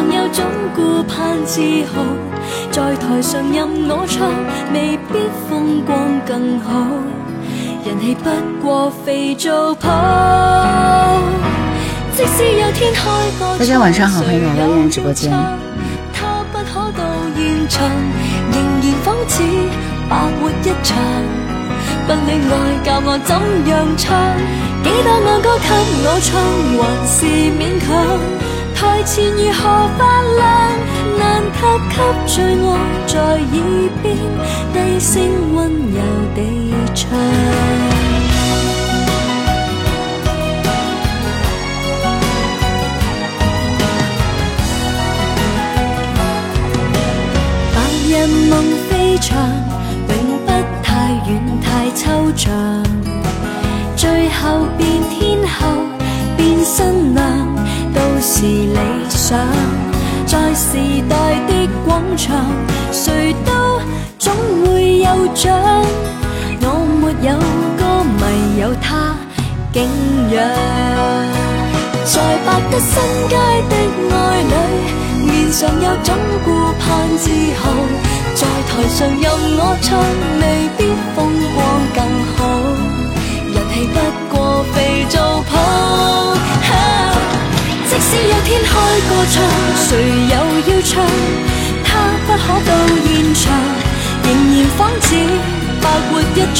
[0.00, 0.42] 尚有种
[0.74, 1.60] 顾盼自
[1.92, 2.00] 豪，
[2.70, 4.32] 在台上任我唱，
[4.72, 6.72] 未必风光更好。
[7.84, 8.30] 人气不
[8.64, 11.18] 过肥皂泡。
[12.16, 15.30] 即使有天开个大家晚上好，欢迎来到燕直播间。
[16.14, 17.04] 他不可到
[17.36, 17.86] 现场，
[18.52, 19.42] 仍然仿似
[20.08, 20.96] 白活一场。
[22.06, 23.36] 不恋爱教我怎
[23.68, 24.16] 样唱，
[24.82, 25.68] 几多爱歌给
[26.06, 26.40] 我唱，
[26.80, 27.26] 还是
[27.60, 28.49] 勉强。
[28.80, 29.60] 台前如何
[29.98, 30.40] 发亮，
[31.18, 31.58] 难及
[31.90, 31.94] 给
[32.26, 32.32] 最
[32.64, 32.66] 爱
[33.06, 33.60] 在耳
[34.02, 34.16] 边
[34.72, 35.12] 低声
[35.54, 35.58] 温
[35.92, 36.00] 柔
[36.34, 36.40] 地
[36.94, 37.10] 唱。
[47.74, 47.76] 白
[48.08, 48.10] 日
[48.48, 48.52] 梦
[48.88, 48.90] 飞
[49.20, 49.36] 翔，
[50.08, 50.10] 永
[50.46, 50.48] 不
[50.82, 50.88] 太
[51.28, 52.50] 远太抽象。
[53.94, 55.68] 最后变天后，
[56.34, 57.20] 变新娘，
[58.20, 59.38] 是理想。
[60.26, 60.76] 在时
[61.08, 61.16] 代
[61.48, 62.46] 的广场，
[62.92, 63.80] 谁都
[64.18, 64.32] 总
[64.64, 65.50] 会有奖。
[66.62, 66.64] 我
[67.00, 67.30] 没有
[67.78, 67.82] 歌
[68.20, 68.20] 迷，
[68.60, 69.16] 有他
[69.72, 69.82] 敬
[70.30, 70.36] 仰。
[72.04, 72.92] 在百德新
[73.28, 73.34] 街
[73.68, 73.74] 的
[74.14, 74.54] 爱侣。
[75.26, 76.48] 面上有种顾
[76.78, 77.28] 盼自
[77.60, 77.62] 豪，
[78.34, 79.24] 在台上任
[79.58, 79.88] 我唱，
[80.40, 80.42] 未
[80.78, 80.78] 必
[81.14, 81.18] 风
[81.54, 81.58] 光
[81.94, 81.98] 更
[82.36, 82.38] 好。
[83.52, 83.96] 人气不
[84.34, 84.36] 过
[84.72, 84.74] 肥
[85.08, 85.52] 皂泡。
[88.10, 88.70] 即有天开
[89.08, 89.38] 个唱，
[89.76, 89.88] 谁
[90.32, 90.34] 又
[90.66, 90.92] 要唱？
[91.84, 91.88] 他
[92.26, 92.70] 不可到
[93.06, 93.42] 现场，
[94.24, 95.08] 仍然仿似
[95.80, 96.58] 白活一场。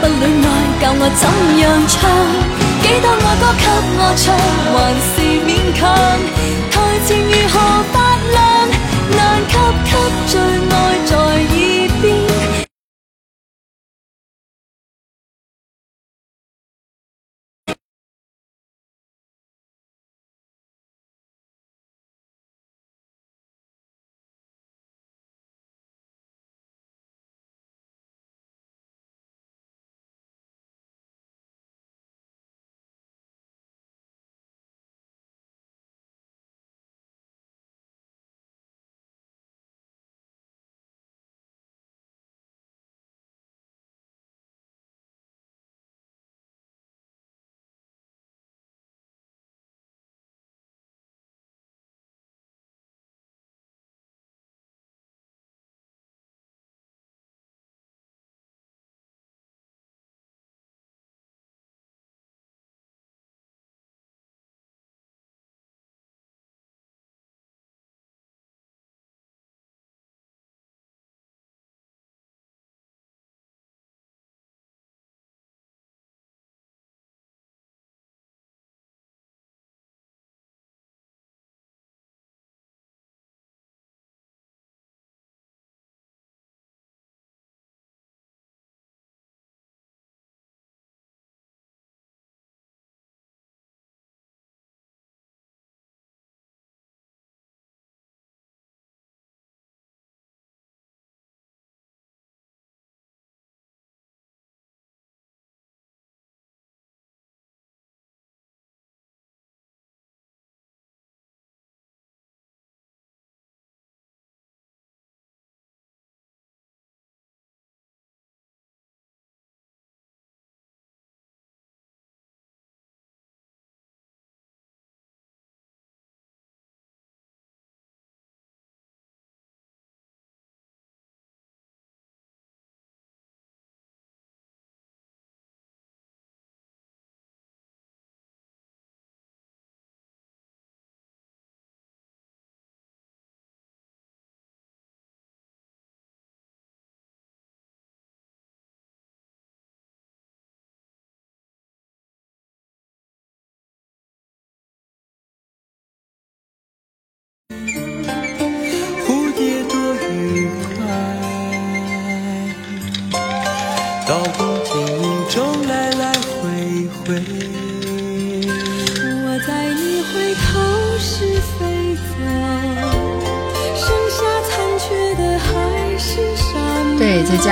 [0.00, 0.46] 不恋爱
[0.80, 1.24] 教我怎
[1.60, 1.94] 样唱？
[2.82, 3.64] 几多爱歌给
[3.96, 4.24] 我唱，
[4.74, 4.76] 还
[5.10, 5.14] 是
[5.46, 5.80] 勉强。
[6.70, 6.74] 台
[7.06, 7.54] 前如何
[7.92, 7.94] 发
[8.34, 8.36] 亮，
[9.16, 9.18] 难
[9.48, 9.52] 及
[9.86, 9.90] 给
[10.26, 10.72] 最爱
[11.06, 11.63] 在耳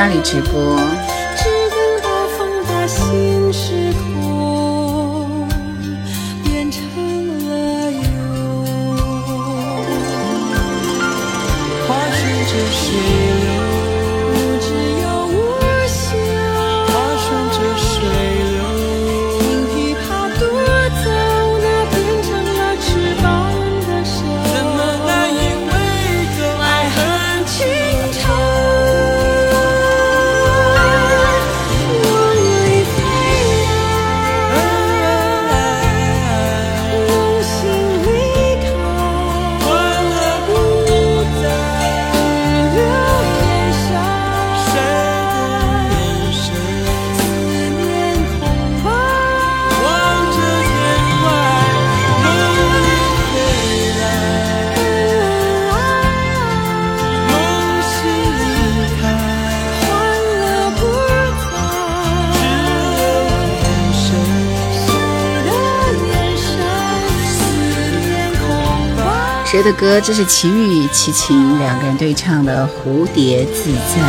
[0.02, 1.01] 家里直播。
[69.52, 70.00] 谁的歌？
[70.00, 74.00] 这是齐豫、齐秦两个人对唱的《蝴蝶自在》。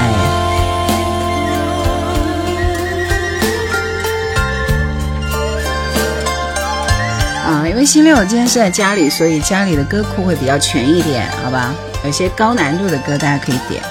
[7.46, 11.76] 啊，因为星六今天是在家里，所以家里的歌库会比较全一点，好吧？
[12.06, 13.84] 有些高难度的歌大家可以点。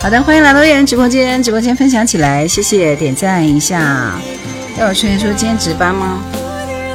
[0.00, 4.14] 好的，欢迎来到叶人直播间，直播间分享起来，谢谢点赞一下。
[4.76, 6.18] 要有春言说今天值班吗？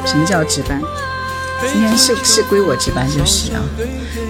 [0.04, 0.78] 什么叫值班？
[1.70, 3.62] 今天是是归我值班就是啊。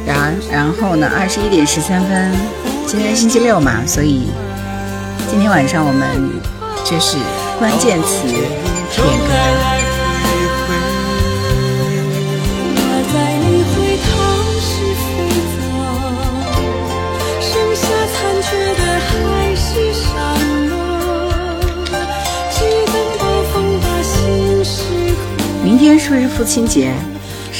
[0.06, 2.32] 然然后呢，二十一点十三分，
[2.86, 4.28] 今天星期六嘛，所以
[5.30, 6.30] 今天晚上我们
[6.84, 7.16] 就是
[7.58, 8.42] 关键词点
[8.96, 9.32] 歌。
[25.64, 26.92] 明天是不是父亲节？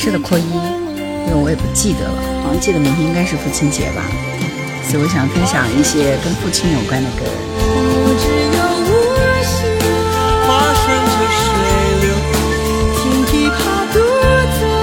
[0.05, 4.03] 是的，扩一，因为我也不记得了，好像记得明天应该是父亲节吧，
[4.83, 7.23] 所以我想分享一些跟父亲有关的歌。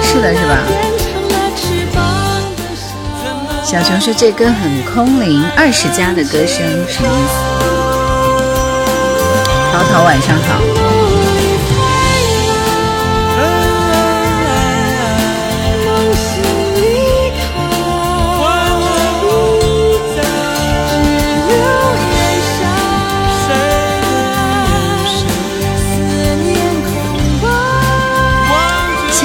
[0.02, 0.64] 是的，是吧？
[3.62, 7.34] 小熊说这歌很空灵，二十加的歌声什么意思？
[9.70, 10.79] 淘淘晚上好。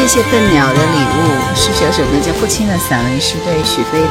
[0.07, 4.07] 谢谢笨鸟的礼物，是这首歌叫《父亲的散文诗》，对许飞的。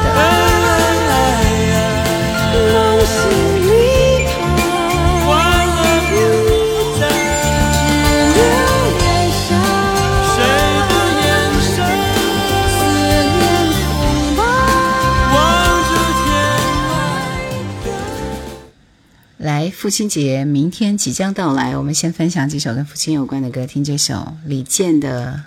[19.37, 25.45] 来，父亲节明天即将到来，我们先分享几首跟父亲有关的歌，听这首李健的。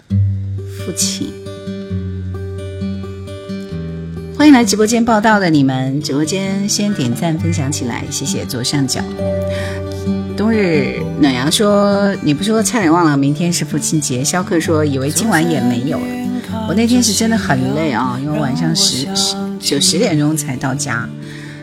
[0.88, 1.30] 父亲，
[4.38, 9.02] 欢迎来直播间报道的你们，直播间先点赞分享起来，谢谢左上角。
[10.34, 16.06] 冬日暖阳说：“你不说差点忘了，明天是父亲节。”肖克说：“以为今晚也没有了。”
[16.66, 21.06] 我那天是真的很累啊，因为晚上十十九十点钟才到家，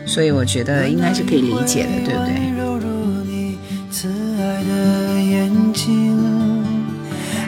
[0.06, 2.36] 所以我觉得应该是可以理解的，对不对？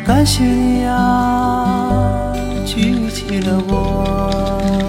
[0.09, 2.33] 感谢你啊，
[2.65, 4.81] 举起了我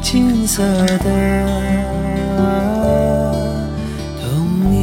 [0.00, 1.10] 金色的
[4.22, 4.80] 童年！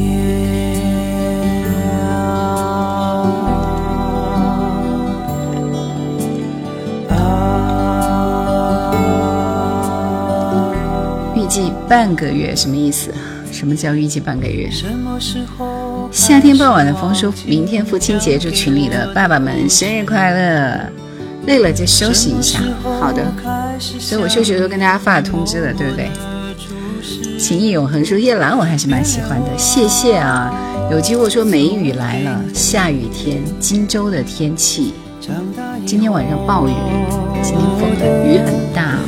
[11.34, 13.10] 预计半个月什么意思？
[13.50, 14.70] 什么叫预计半个月？
[14.70, 15.81] 什么时候？
[16.12, 20.78] 夏天傍晚的风说：“明天父亲节，祝群里的爸爸们生日快乐！
[21.46, 22.60] 累了就休息一下。”
[23.00, 23.24] 好的，
[23.80, 26.10] 所以我休息的时候跟大家发了通知了，对不对？
[27.38, 30.52] 情义永恒说：“夜兰我还是蛮喜欢的，谢谢啊。”
[30.92, 34.92] 有机会说梅雨来了，下雨天，荆州的天气，
[35.86, 36.72] 今天晚上暴雨，
[37.42, 38.98] 今天风很雨很大。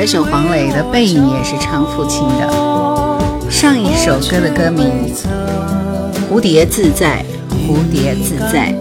[0.00, 3.50] 还有一首黄磊的《背影》也是唱父亲的。
[3.50, 5.14] 上一首歌的歌名
[6.34, 7.22] 《蝴蝶自在》，
[7.68, 8.74] 蝴蝶自在。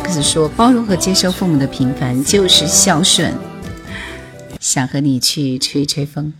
[0.00, 3.32] ZX 说：“包容和接受父母的平凡就是孝顺。”
[4.58, 6.32] 想和你去吹吹风，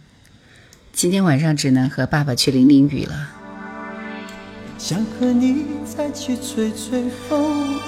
[0.93, 3.29] 今天晚上只能和爸爸去淋淋雨了。
[4.79, 7.79] 想和你再去吹吹风。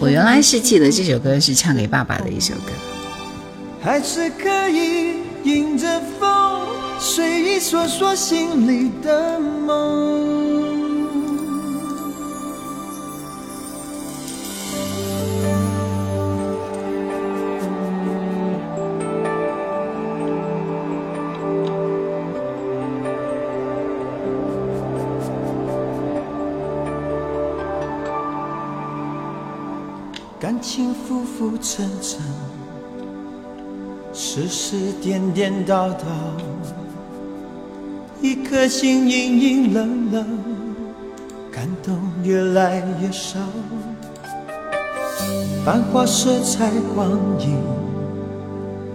[0.00, 2.72] 我原来是记得这首歌是唱给爸爸的一首歌。
[3.82, 6.66] 还是可以迎着风，
[6.98, 10.33] 随意说说心里的梦。
[30.54, 32.20] 感情浮浮沉沉，
[34.12, 36.06] 世事颠颠倒倒，
[38.22, 40.24] 一颗心隐隐冷冷，
[41.50, 43.40] 感动越来越少。
[45.64, 47.58] 繁华色彩光影，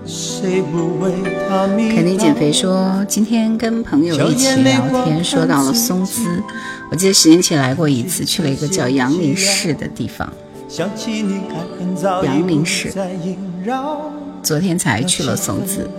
[0.06, 1.12] 谁不为
[1.50, 6.24] 他迷肯定减肥说，今天跟朋友一起聊天，说到了松滋。
[6.90, 10.32] 我记得十年前来过一次，去了一个叫杨林市的地方。
[12.24, 12.94] 杨林市，
[14.44, 15.90] 昨天才去了松滋。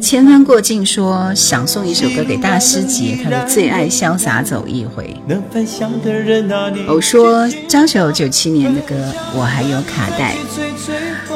[0.00, 5.16] 千帆过境说想送一首歌给大师姐，他的最爱潇洒走一回。
[6.86, 8.94] 我说张学友九七年的歌，
[9.34, 10.34] 我还有卡带。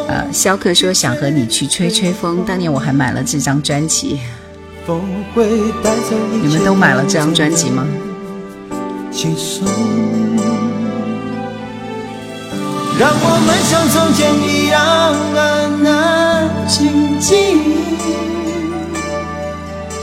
[0.06, 4.20] 呃，肖克说想和你去吹吹风，当年我还买了这张专辑。
[6.42, 7.86] 你们都买了这张专辑吗？
[13.00, 14.78] 让我们像从前一样
[15.34, 15.40] 安
[15.86, 17.56] 安静静，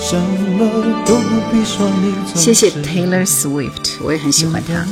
[0.02, 0.68] 什么
[1.06, 1.88] 都不必说。
[2.34, 4.84] 谢谢 Taylor Swift，我也很喜欢他。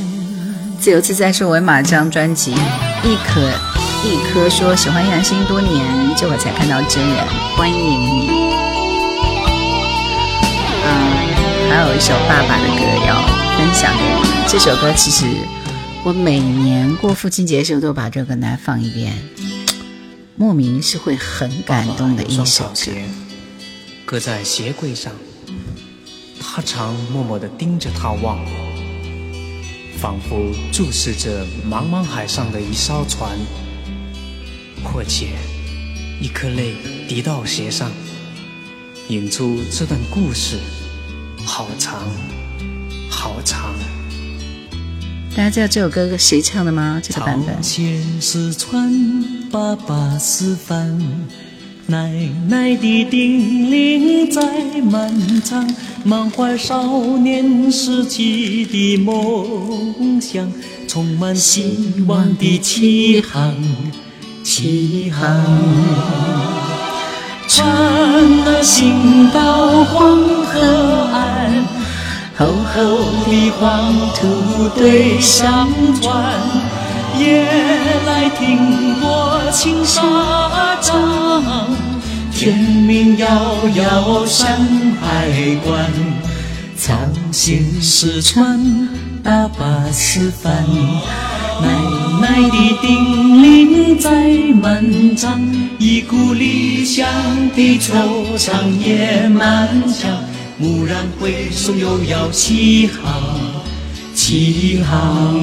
[0.79, 2.51] 自由自在是我也买了这张专辑。
[2.51, 3.41] 一颗
[4.03, 5.83] 一颗说喜欢杨欣多年，
[6.15, 7.25] 这会才看到真人，
[7.57, 8.29] 欢迎你。
[10.85, 13.15] 嗯，还有一首爸爸的歌要
[13.57, 14.29] 分享给你。
[14.47, 15.25] 这首歌其实。
[16.05, 19.11] 我每年过父亲节时候都把这个来放一遍，
[20.35, 22.91] 莫名是会很感动的一首歌。
[24.05, 25.11] 搁在鞋柜上，
[26.39, 28.37] 他常默默地盯着他望，
[29.97, 33.35] 仿佛注视着茫茫海上的一艘船。
[34.83, 35.29] 或且，
[36.21, 36.75] 一颗泪
[37.07, 37.91] 滴到鞋上，
[39.07, 40.59] 引出这段故事，
[41.43, 42.03] 好长，
[43.09, 43.73] 好长。
[45.35, 47.01] 大家知道这首歌谁唱的吗？
[47.03, 47.61] 这个版本。
[47.61, 48.89] 四川
[49.51, 50.97] 爸爸示范，
[51.87, 52.09] 奶
[52.47, 54.41] 奶的叮咛在
[54.79, 55.69] 漫长，
[56.05, 56.87] 满怀少
[57.17, 60.49] 年时期的梦想，
[60.87, 63.53] 充满希望的启航，
[64.41, 65.43] 启航。
[67.49, 71.74] 船儿行到黄河岸。
[72.37, 72.97] 厚厚
[73.29, 75.69] 的黄土堆上
[76.01, 76.33] 船，
[77.17, 77.45] 夜
[78.05, 80.01] 来停泊青纱
[80.81, 81.01] 帐。
[82.33, 83.27] 天明遥
[83.75, 84.59] 遥山
[84.99, 85.29] 海
[85.63, 85.89] 关，
[86.75, 86.93] 操
[87.31, 88.59] 心四川
[89.23, 90.53] 大把示范。
[91.61, 91.69] 奶
[92.19, 94.11] 奶的叮咛在
[94.61, 95.39] 满长，
[95.79, 97.07] 一股理想
[97.55, 98.51] 的惆怅
[98.85, 100.34] 也漫长。
[100.57, 103.11] 蓦然回首，又要起航，
[104.13, 105.35] 起航。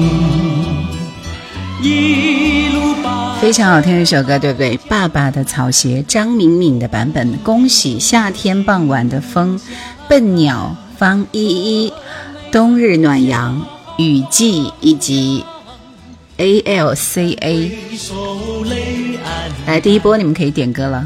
[1.83, 2.95] 一路
[3.39, 4.75] 非常好听的一首歌，对不对？
[4.89, 7.37] 爸爸的草鞋，张敏敏的版本。
[7.43, 9.59] 恭喜夏天傍晚的风，
[10.09, 11.93] 笨鸟方依依，
[12.51, 13.63] 冬日暖阳，
[13.99, 15.45] 雨季以及
[16.37, 17.71] A L C A。
[19.67, 21.05] 来，第一波你们可以点歌了。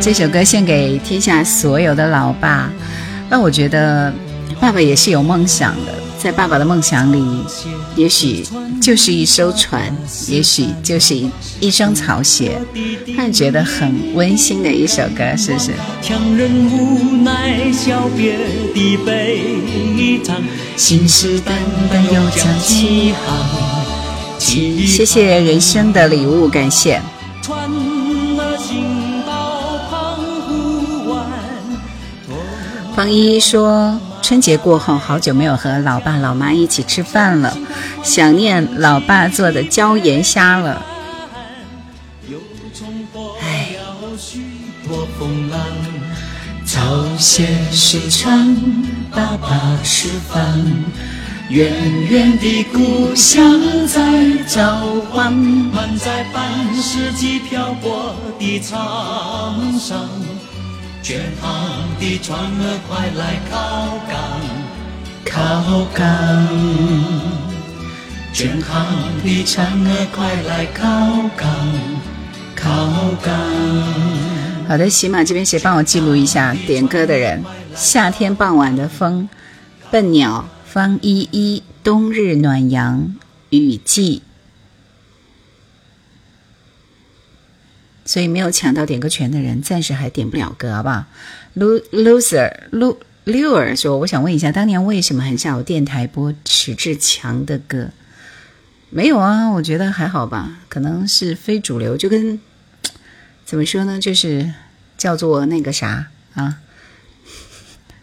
[0.00, 2.70] 这首歌献给天下所有的老爸。
[3.30, 4.12] 那我觉得，
[4.60, 5.92] 爸爸也是有梦想的。
[6.18, 7.22] 在爸爸的梦想里，
[7.96, 8.42] 也许
[8.80, 9.94] 就是一艘船，
[10.26, 12.58] 也许就是一一双草鞋。
[13.14, 15.72] 他觉得很温馨的一首歌，是不是？
[16.00, 18.38] 强忍无奈小别
[18.74, 20.42] 的悲叹，
[20.76, 21.52] 信誓旦
[21.92, 23.84] 旦又讲起航
[24.38, 27.02] 谢谢人生的礼物，感谢。
[32.94, 37.56] 方一说：“春节过后，好久没有和老爸老妈一起吃饭了，
[38.04, 40.80] 想念老爸做的椒盐虾了。”
[43.42, 43.70] 哎，
[46.64, 46.80] 草
[47.18, 48.56] 鞋是船，
[49.10, 50.64] 爸爸是帆，
[51.48, 51.72] 远
[52.08, 54.00] 远的故乡在
[54.46, 56.42] 召唤，满载半
[56.80, 60.08] 世纪漂泊的沧桑。
[61.06, 61.68] 远航
[62.00, 64.40] 的船儿快来靠港，
[65.26, 66.04] 靠港。
[68.40, 68.86] 远航
[69.22, 71.46] 的船儿快来靠港，
[72.56, 72.64] 靠
[73.22, 73.30] 港。
[74.66, 77.44] 好的，喜马这边谁帮我记录一下点歌的人？
[77.74, 79.28] 夏天傍晚的风，
[79.90, 83.14] 笨鸟，方依依，冬日暖阳，
[83.50, 84.22] 雨季。
[88.04, 91.06] 所以没有抢到点歌权的人，暂时还点不了歌，好不好
[91.56, 97.88] ？Lo loser lu lure 说，我想问一下，当年为什么很少有电台播迟志强的歌？
[98.90, 102.38] 没有啊，我觉得还好吧，可能是非主流，就跟
[103.44, 104.52] 怎么说呢，就是
[104.98, 106.58] 叫做那个啥啊，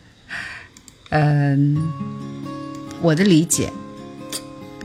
[1.09, 1.91] 嗯，
[3.01, 3.71] 我的理解，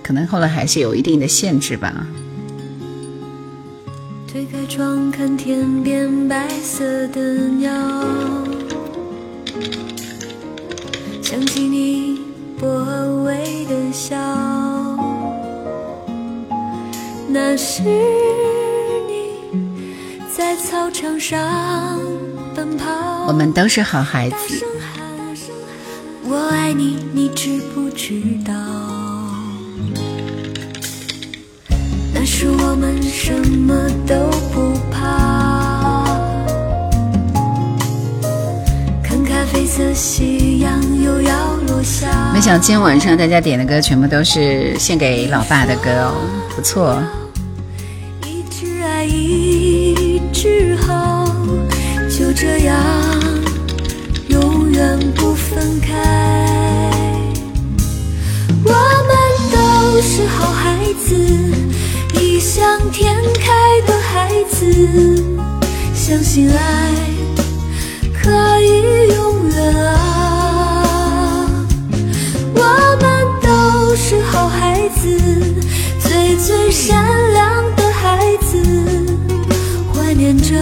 [0.03, 2.07] 可能后来还是有一定的限制吧。
[4.37, 7.23] 推开窗，看天边白色的
[7.57, 7.73] 鸟，
[11.23, 12.21] 想起你
[12.61, 12.69] 薄
[13.25, 14.15] 微的笑，
[17.31, 17.83] 那是
[19.09, 19.41] 你
[20.37, 21.99] 在操场上
[22.55, 23.25] 奔跑。
[23.27, 24.37] 我们都是好孩子。
[26.25, 28.53] 我爱你，你知不知道？
[32.39, 33.75] 是我们什么
[34.07, 34.15] 都
[34.53, 36.05] 不怕。
[39.03, 40.71] 看咖啡色夕阳
[41.03, 42.07] 又要落下。
[42.35, 46.13] 没想到今天晚上大家点的歌全部都是献给老爸的歌哦，
[46.55, 47.03] 不错。
[48.27, 51.25] 一直爱，一直好，
[52.11, 52.77] 就这样
[54.29, 55.89] 永远不分开。
[58.63, 58.73] 我
[59.09, 59.17] 们
[59.51, 61.46] 都是好孩子。
[62.57, 64.65] 像天开的孩子，
[65.95, 66.57] 相信爱
[68.15, 68.31] 可
[68.63, 71.51] 以永远啊！
[72.55, 72.63] 我
[73.03, 73.05] 们
[73.43, 75.19] 都是好孩子，
[76.01, 78.57] 最最善良的孩子，
[79.93, 80.57] 怀念着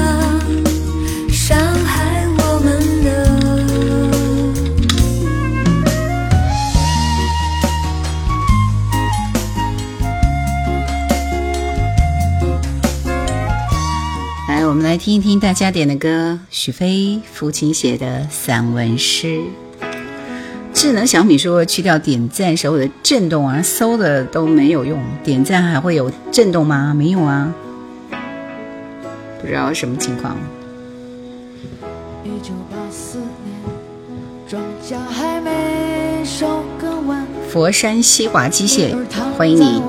[14.95, 19.41] 来听一听大家点的歌，许飞父亲写的散文诗。
[20.73, 25.03] 智能小米说去掉点赞时候的震动啊，搜的都没有用。
[25.25, 26.95] 点赞还会有震动吗？
[26.97, 27.53] 没有啊，
[29.41, 30.37] 不知道什么情况。
[32.23, 33.29] 一九八四年，
[34.47, 38.97] 庄稼还没收割完佛山西华机械，
[39.37, 39.83] 欢迎你。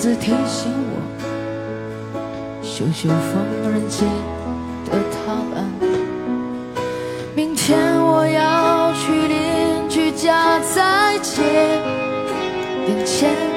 [0.00, 0.94] 次提醒我，
[2.62, 4.04] 修修缝纫机
[4.84, 5.66] 的踏板。
[7.34, 11.42] 明天我要去邻居家再借
[12.86, 13.47] 点钱。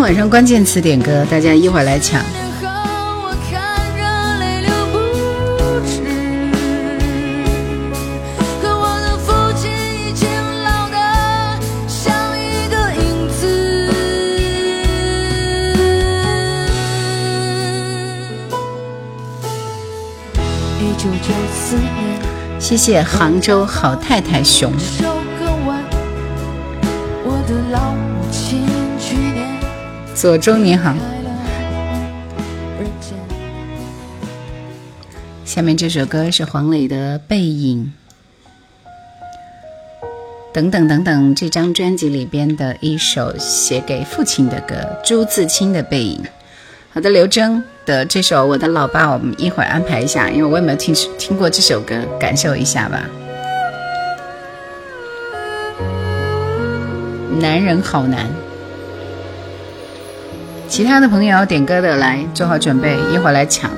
[0.00, 2.24] 天晚上关键词点歌，大家一会儿来抢。
[22.58, 24.72] 谢谢杭州好太太熊。
[30.20, 30.94] 左中你好。
[35.46, 37.90] 下面这首歌是黄磊的《背影》。
[40.52, 46.22] 等等等等，这张专辑里边的一首写给父亲的歌，朱自清的《背影》。
[46.92, 53.08] 好的，刘铮的这首《我的老爸》，我们一会儿安排一下，因为我也没有听听过这首歌，感受一下吧。
[57.40, 58.26] 男人好难，
[60.70, 63.68] 其他的朋友要点歌的来做好准备一会儿来抢。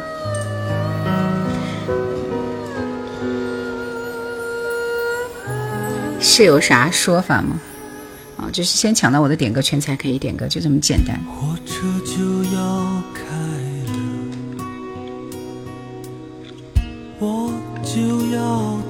[6.21, 7.59] 是有啥说法吗？
[8.37, 11.19] 啊就是先抢到我的点歌权才可以点歌就这么简单。
[11.27, 13.23] 火车就要开
[13.87, 13.93] 了
[17.19, 17.53] 我
[17.83, 18.82] 就要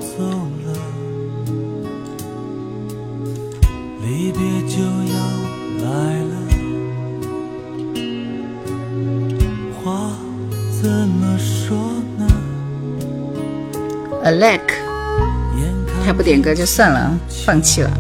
[14.24, 14.60] Alec，
[16.06, 17.90] 他不点歌就算了，放弃了。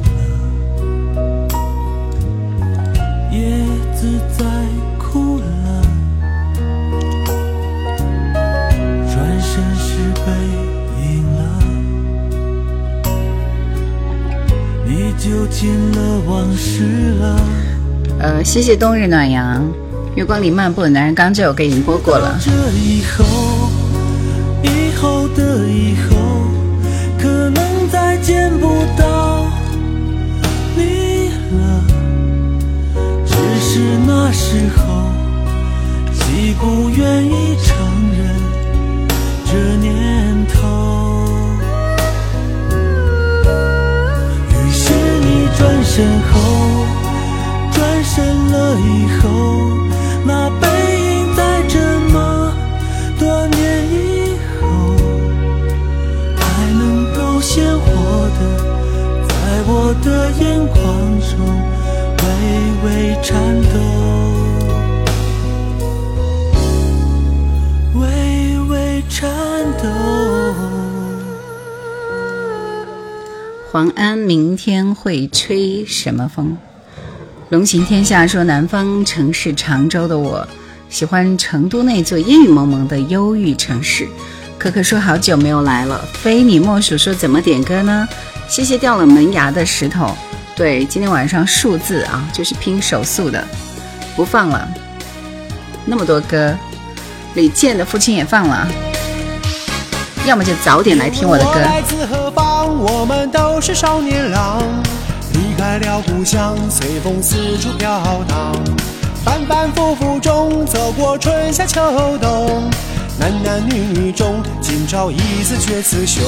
[3.32, 4.06] 叶子
[4.38, 4.44] 在
[4.96, 5.44] 哭了，
[9.10, 10.30] 转身是背
[11.02, 11.40] 影了，
[14.86, 17.40] 你就进了往事了。
[18.20, 19.60] 呃，谢谢冬日暖阳，
[20.14, 22.38] 月光里漫步的男人，刚这首歌已经播过了。
[22.40, 23.24] 这以后，
[24.62, 26.11] 以后的以后，
[36.62, 37.76] 不愿意承
[38.16, 38.20] 认
[39.44, 40.54] 这念头。
[44.48, 46.86] 于是你转身后，
[47.72, 49.26] 转身了以后，
[73.82, 76.56] 长安，明天会吹什么风？
[77.48, 80.46] 龙行天下说，南方城市常州的我，
[80.88, 84.06] 喜欢成都那座烟雨蒙蒙的忧郁城市。
[84.56, 88.08] 可可说好久没有来了，非你莫属说怎么点歌呢？
[88.48, 90.16] 谢谢掉了门牙的石头。
[90.54, 93.44] 对，今天晚上数字啊，就是拼手速的，
[94.14, 94.68] 不放了。
[95.84, 96.56] 那么多歌，
[97.34, 98.68] 李健的父亲也放了，
[100.24, 102.21] 要么就早点来听我的歌。
[102.34, 102.68] 方？
[102.78, 104.62] 我们都是少年郎，
[105.32, 108.52] 离开了故乡，随风四处飘荡。
[109.24, 111.80] 反反复复中，走过春夏秋
[112.18, 112.68] 冬，
[113.18, 116.22] 男男女女中，今朝一次却雌雄。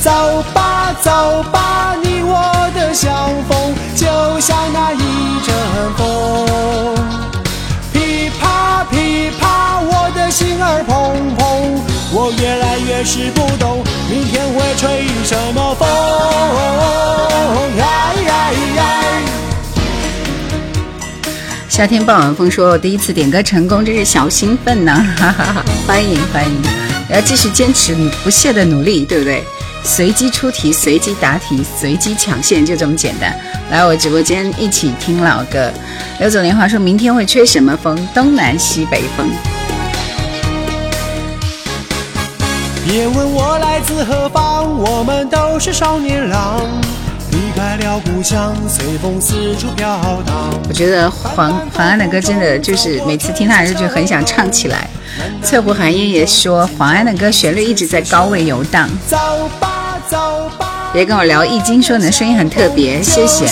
[0.00, 0.10] 走
[0.52, 1.10] 吧，走
[1.50, 4.06] 吧，你我的相逢，就
[4.38, 4.98] 像那一
[5.44, 5.54] 阵
[5.96, 6.94] 风。
[7.92, 8.96] 噼啪噼，
[10.34, 11.78] 心儿砰砰，
[12.10, 15.88] 我越来越是不懂，明天会吹什么风？
[17.78, 17.84] 哎
[18.26, 19.22] 哎哎！
[21.68, 26.62] 夏天傍晚风说：“我第一次点歌成功，真是小兴奋呐！”哈哈哈，欢迎欢迎，
[27.10, 27.94] 要继续坚持
[28.24, 29.44] 不懈的努力，对不对？
[29.84, 33.32] 随机出题，随机答题，随机抢线，就这么简单。
[33.70, 35.70] 来我直播间一起听老歌。
[36.18, 37.96] 刘总电话说明天会吹什么风？
[38.12, 39.30] 东南西北风。
[42.86, 46.60] 别问我来自何方，我们都是少年郎，
[47.30, 49.86] 离开了故乡，随风四处飘
[50.26, 50.50] 荡。
[50.68, 54.86] 我觉得黄黄安的歌真的就是每次听他的时候就很想唱起来。
[55.42, 58.86] 翠湖寒烟也说黄安的歌旋律一直在高位游荡。
[59.08, 59.16] 走
[59.58, 60.90] 吧，走吧。
[60.92, 63.46] 别跟我聊易经，说你的声音很特别，谢谢。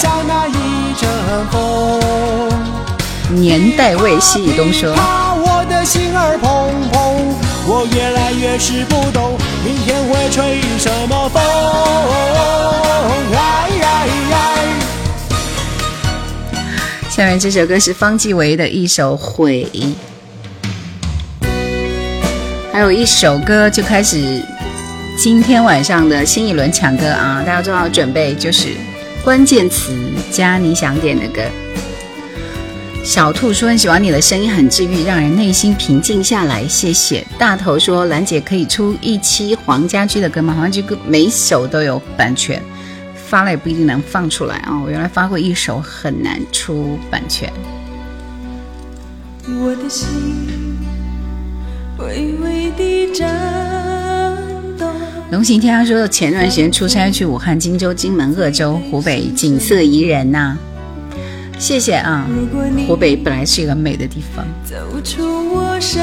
[3.30, 4.94] 年代味西以东说。
[4.94, 7.00] 怕我的心儿砰砰，
[7.66, 8.21] 我越来
[8.52, 11.42] 越是不懂，明天会吹什么风？
[13.32, 14.36] 哎哎哎！
[17.08, 19.66] 下面这首歌是方季韦的一首《悔》，
[22.70, 24.44] 还有一首歌就开始
[25.16, 27.42] 今天晚上的新一轮抢歌啊！
[27.46, 28.68] 大家做好准备，就是
[29.24, 29.96] 关键词
[30.30, 31.40] 加你想点的歌。
[33.04, 36.66] 小兔说很喜欢你的声音，很治愈，让人内心平静下来。
[36.68, 37.26] 谢谢。
[37.36, 40.54] 大头说兰姐可以出一期黄家驹的歌吗？
[40.54, 42.62] 黄家驹歌每首都有版权，
[43.14, 44.80] 发了也不一定能放出来啊。
[44.80, 47.52] 我原来发过一首，很难出版权。
[49.48, 50.06] 我的心
[51.98, 53.26] 微微地颤
[54.78, 54.86] 抖。
[55.32, 60.56] 龙行天涯说前段时间出差去武汉、荆州、荆门、鄂州、湖北，景色宜人呐、
[61.58, 62.28] 谢谢啊！
[62.86, 64.44] 湖北本来是一个美的地方。
[64.64, 66.02] 走出我生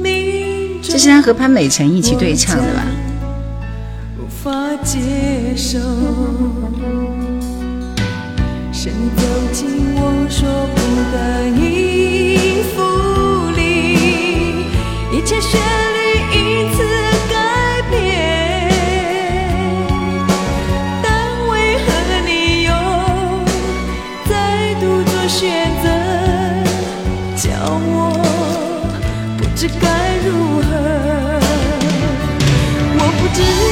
[0.00, 2.84] 命中这是他和潘美辰一起对唱的吧？
[4.18, 4.50] 无法
[4.82, 4.98] 接
[5.54, 5.78] 受，
[8.72, 10.78] 是你走进我说不
[11.12, 11.16] 的
[11.48, 12.76] 音符
[13.56, 13.60] 里，
[15.12, 15.98] 一切旋律
[16.32, 16.38] 因
[16.72, 16.76] 此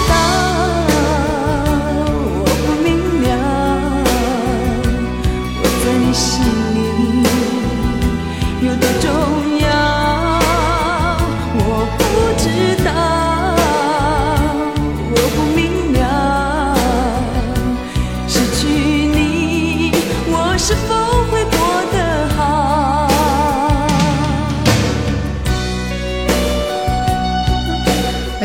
[0.09, 0.54] 到。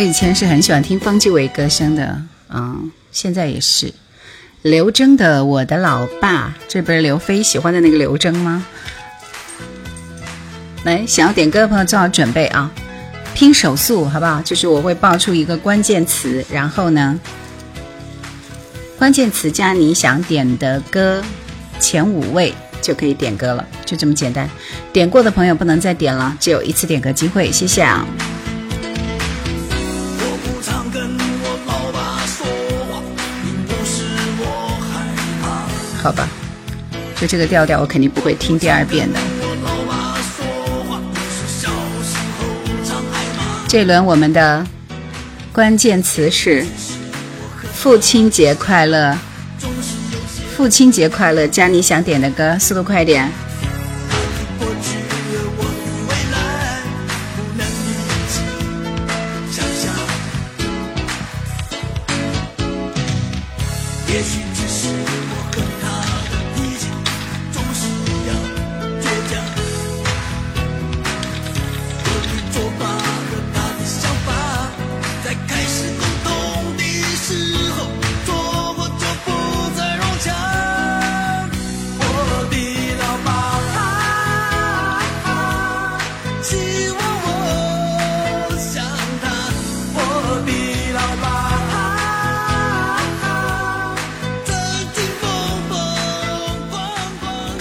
[0.10, 2.19] 以前是很喜欢听方季韦歌声的，
[2.52, 3.93] 嗯，现在也是。
[4.63, 8.65] 刘铮的《我的老爸》，这不是刘飞喜欢的那个刘铮吗？
[10.84, 12.72] 来，想要点歌的朋友做好准备啊！
[13.36, 14.41] 拼手速，好不好？
[14.41, 17.19] 就是我会报出一个关键词，然后呢，
[18.98, 21.24] 关键词加你想点的歌
[21.80, 24.50] 前五位就可以点歌了，就这么简单。
[24.91, 28.04] 点过的朋友不能再点了，只有一次点歌机会，谢谢啊！
[36.10, 36.28] 好吧，
[37.22, 39.19] 就这个调调，我肯定不会听第二遍的。
[43.67, 44.65] 这轮我们的
[45.54, 46.65] 关键词是
[47.76, 49.15] 父亲节快乐，
[50.58, 53.32] 父亲节快乐加你想点的歌，速度快点。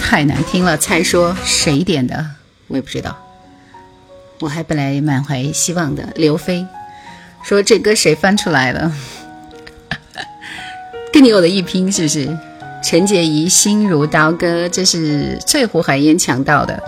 [0.09, 2.25] 太难听了，猜说谁点的？
[2.67, 3.15] 我也不知道。
[4.39, 6.03] 我还本来满怀希望的。
[6.15, 6.65] 刘飞
[7.43, 8.91] 说这歌谁翻出来的？
[11.13, 12.35] 跟你有的一拼是不是？
[12.83, 16.81] 陈洁仪《心如刀割》，这是翠湖海烟抢到的。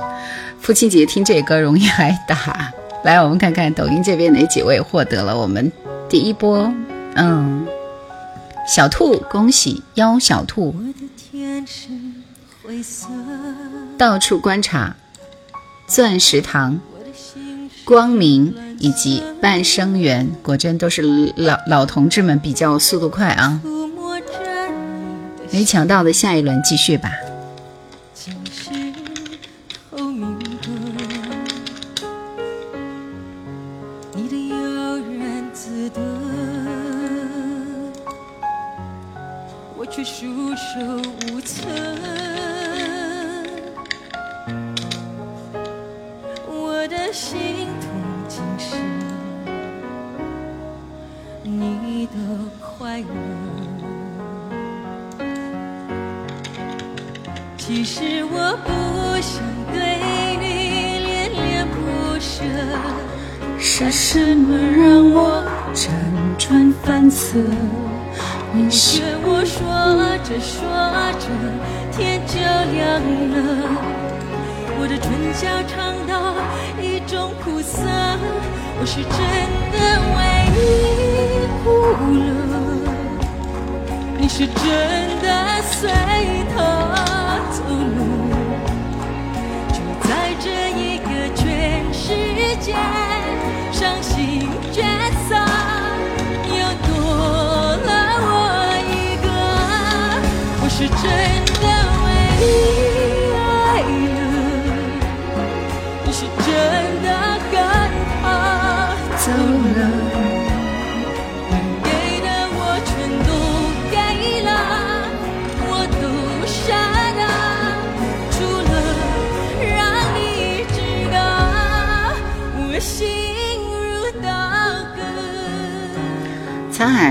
[0.60, 2.74] 父亲节听这歌容易挨打。
[3.04, 5.72] 来，我们看看抖音这边哪几位获得了我们
[6.10, 6.74] 第一波。
[7.14, 7.68] 嗯，
[8.68, 10.76] 小兔，恭喜幺小兔。
[10.76, 11.64] 我的天
[13.98, 14.96] 到处观察，
[15.88, 16.80] 钻石糖、
[17.86, 21.02] 光明以及半生缘，果真都是
[21.36, 23.60] 老老同志们比较速度快啊！
[25.52, 27.12] 没抢到的，下一轮继续吧。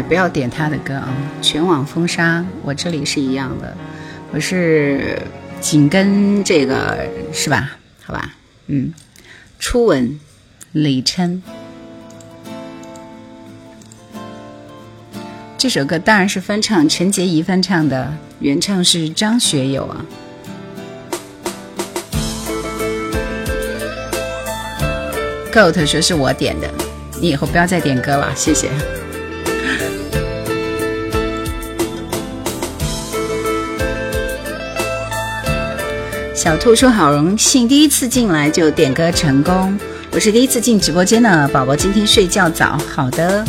[0.08, 1.08] 不要点他的歌啊！
[1.40, 3.76] 全网封杀，我这里是一样的，
[4.32, 5.16] 我是
[5.60, 7.70] 紧跟这个是吧？
[8.04, 8.34] 好吧，
[8.66, 8.92] 嗯，
[9.60, 10.18] 初吻，
[10.72, 11.40] 李琛，
[15.56, 20.04] 这首歌当然是翻唱，陈洁仪翻唱的，原唱是张学友啊。
[25.52, 26.68] Goat 说是我点的，
[27.20, 28.68] 你以后不要再点歌了，谢谢。
[36.42, 39.78] 小兔说：“好荣幸，第一次进来就点歌成功。
[40.10, 42.78] 我是第一次进直播间的宝宝，今天睡觉早。
[42.90, 43.44] 好的，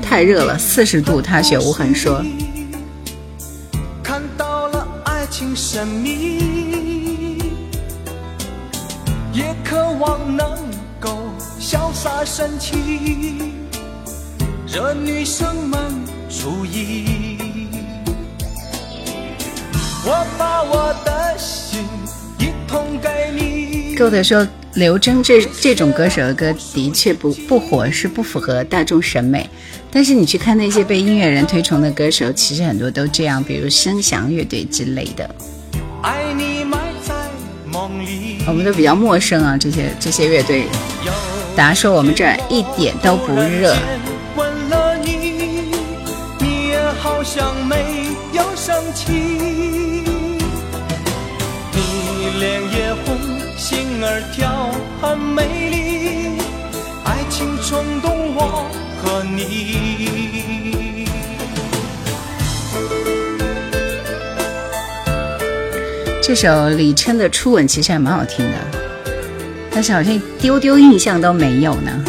[0.00, 1.20] 太热了，四十度。
[1.20, 2.24] 踏雪无痕说，
[4.00, 7.42] 看到了爱情神秘，
[9.32, 10.48] 也渴望能
[11.00, 11.18] 够
[11.60, 12.76] 潇洒神气，
[14.72, 15.80] 惹女生们
[16.28, 17.13] 注意。
[20.06, 21.82] 我把我的心
[22.38, 23.96] 一同给你。
[23.96, 29.48] 够的说，刘铮这这种歌手的歌的确不不火，是不符合大众审美。
[29.90, 35.34] 但是你去看那些被音乐人推崇的歌手，其实很多都这样，比如声响乐队之类的。
[36.02, 37.14] 爱你埋在
[37.66, 38.42] 梦里。
[38.46, 40.66] 我们都比较陌生啊，这些这些乐队。
[41.56, 43.74] 大家说我们这儿一点都不热。
[44.36, 45.72] 吻了你，
[46.40, 49.53] 你也好像没有生气。
[54.04, 56.38] 儿跳，很美丽。
[57.04, 58.70] 爱情冲动我
[59.02, 61.08] 和你。
[66.22, 68.58] 这首李琛的《初吻》其实还蛮好听的，
[69.70, 72.04] 但是好像丢丢印象都没有呢。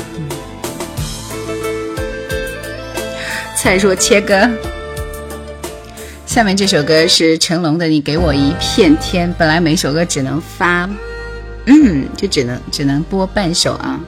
[3.57, 4.49] 蔡说切歌，
[6.25, 10.89] 下面这首歌是成龙的《你给我一片天》，本来每首歌只能发，
[11.65, 13.99] 嗯，就只能只能播半首啊。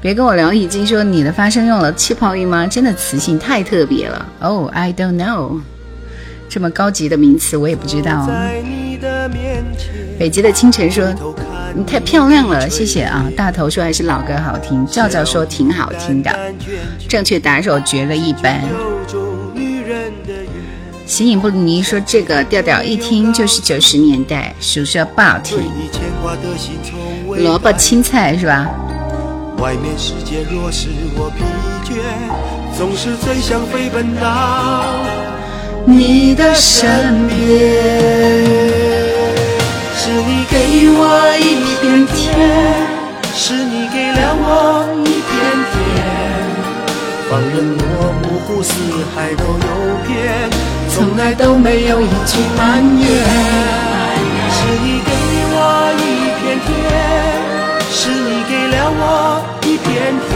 [0.00, 2.66] 别跟我聊已经，说你的发声用了气泡音吗？
[2.66, 4.26] 真的磁性太特别了。
[4.40, 5.60] 哦，I don't know，
[6.48, 8.28] 这么高级的名词我也不知道。
[10.18, 11.12] 北极的清晨说
[11.74, 16.30] ：“你太漂亮了，谢谢啊。”大头说：“还是老歌好听。”赵赵说：“挺好听的。”
[17.08, 18.62] 正确打手觉得一般。
[21.06, 25.58] 形影不离说：“这个调调一听就是九十年代，宿舍不好听。”
[27.28, 28.70] 萝卜青菜是吧？
[29.58, 31.44] 外面世界若使我疲
[31.84, 31.94] 倦，
[32.76, 35.04] 总是最想飞奔到
[35.84, 37.36] 你的身边。
[39.96, 41.00] 是你给我
[41.38, 42.24] 一片天，
[43.34, 45.32] 是你给了我一片
[45.70, 45.74] 天。
[47.30, 48.72] 放任我五湖四
[49.14, 49.68] 海都游
[50.06, 50.12] 遍，
[50.94, 53.04] 从来都没有一句埋怨。
[54.54, 55.10] 是你给
[55.50, 55.58] 我
[55.98, 56.70] 一片天，
[57.90, 60.30] 是你给了我一片天。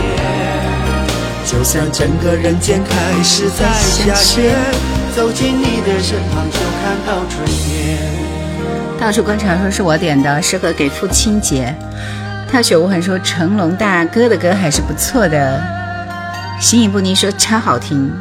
[1.47, 4.53] 就像整个人间开始在下雪，
[5.15, 7.97] 走进你的身旁就看到春天。
[9.01, 11.73] 到处观察说是我点的，适合给父亲节。
[12.51, 15.63] 踏雪无痕说成龙大哥的歌还是不错的。
[16.59, 18.13] 形影不离说超好听。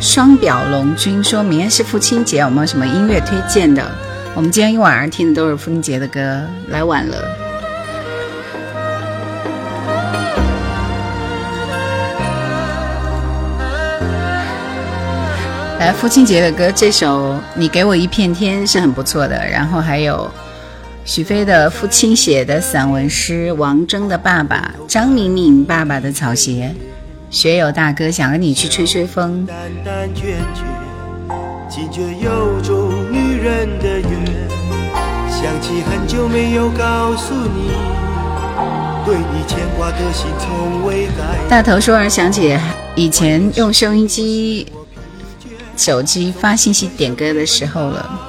[0.00, 3.82] 双表龙君说明天是父亲节，有没有什么音乐推荐的？
[4.34, 7.16] 我们今天一晚上听的都是父亲节的歌，来晚了。
[15.78, 19.36] 来，父亲节的歌，这首《你给我一片天》是很不错的。
[19.48, 20.30] 然后还有
[21.04, 26.74] 许飞的父亲写的散文诗，王铮的爸爸，张敏敏爸爸的草鞋，
[27.34, 29.44] 学友大哥想和你去吹吹风。
[31.68, 34.24] 惊觉有种女人的缘，
[35.28, 37.72] 想起很久没有告诉你，
[39.04, 41.48] 对你牵挂的心从未改。
[41.50, 42.56] 大头说儿想起
[42.94, 44.68] 以前用收音机。
[45.76, 48.20] 手机发信息点歌的时候了。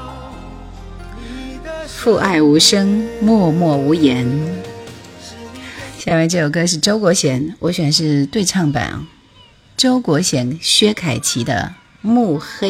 [1.85, 4.27] 父爱无声，默默无言。
[6.05, 9.01] 下面这首歌是周国贤，我选是对唱版啊。
[9.75, 11.73] 周国贤、薛凯琪的
[12.07, 12.69] 《暮黑》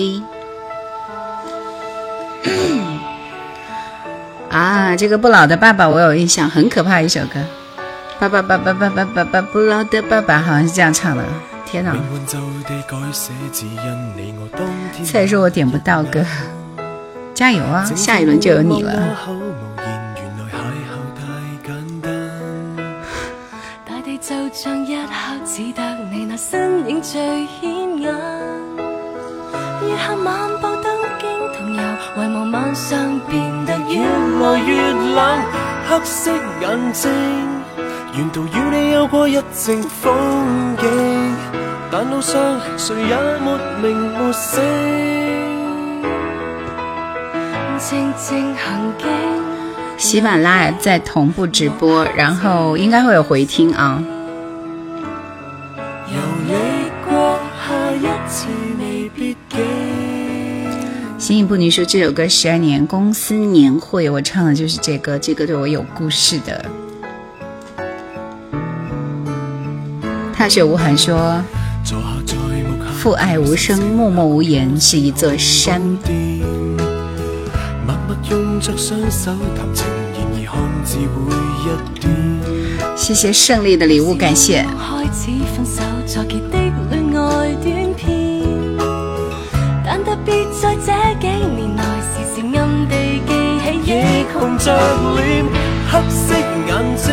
[4.49, 7.41] 啊，这个不老的爸爸我有印象，很可怕一首歌。
[8.21, 11.25] 爸爸爸爸爸爸爸爸不老的爸爸，好像是这样唱的。
[11.65, 11.93] 天哪！
[15.03, 16.23] 再说我点不到歌，
[17.33, 17.83] 加油啊！
[17.97, 19.44] 下一轮就有你了。
[25.55, 25.81] 只得
[26.11, 28.13] 你那身影最显眼，
[29.81, 30.83] 月下漫步东
[31.17, 35.39] 京同游，遗忘晚上变得越来越冷，
[35.87, 36.29] 黑色
[36.59, 37.09] 眼睛，
[38.17, 40.89] 沿途与你有过一程风景。
[41.89, 44.61] 但路上谁也没名没姓，
[47.79, 49.07] 静静行经。
[49.95, 54.03] 喜马拉雅在同步直播，然后应该会有回听啊。
[61.17, 66.65] 形影不离说这首歌十二年公司年会，我唱的就是这个，这个对我有故事的。
[70.33, 71.41] 踏雪无痕说。
[72.97, 75.79] 父爱无声，默默无言，是一座山。
[82.95, 84.63] 谢谢胜利的礼物，感谢。
[84.63, 86.23] 開始分手在
[90.85, 92.93] 在這幾年內，時時暗地
[93.27, 93.93] 記起夜
[94.33, 94.65] 紅着
[95.15, 95.19] 臉，
[95.91, 96.33] 黑色
[96.67, 97.05] 眼睛，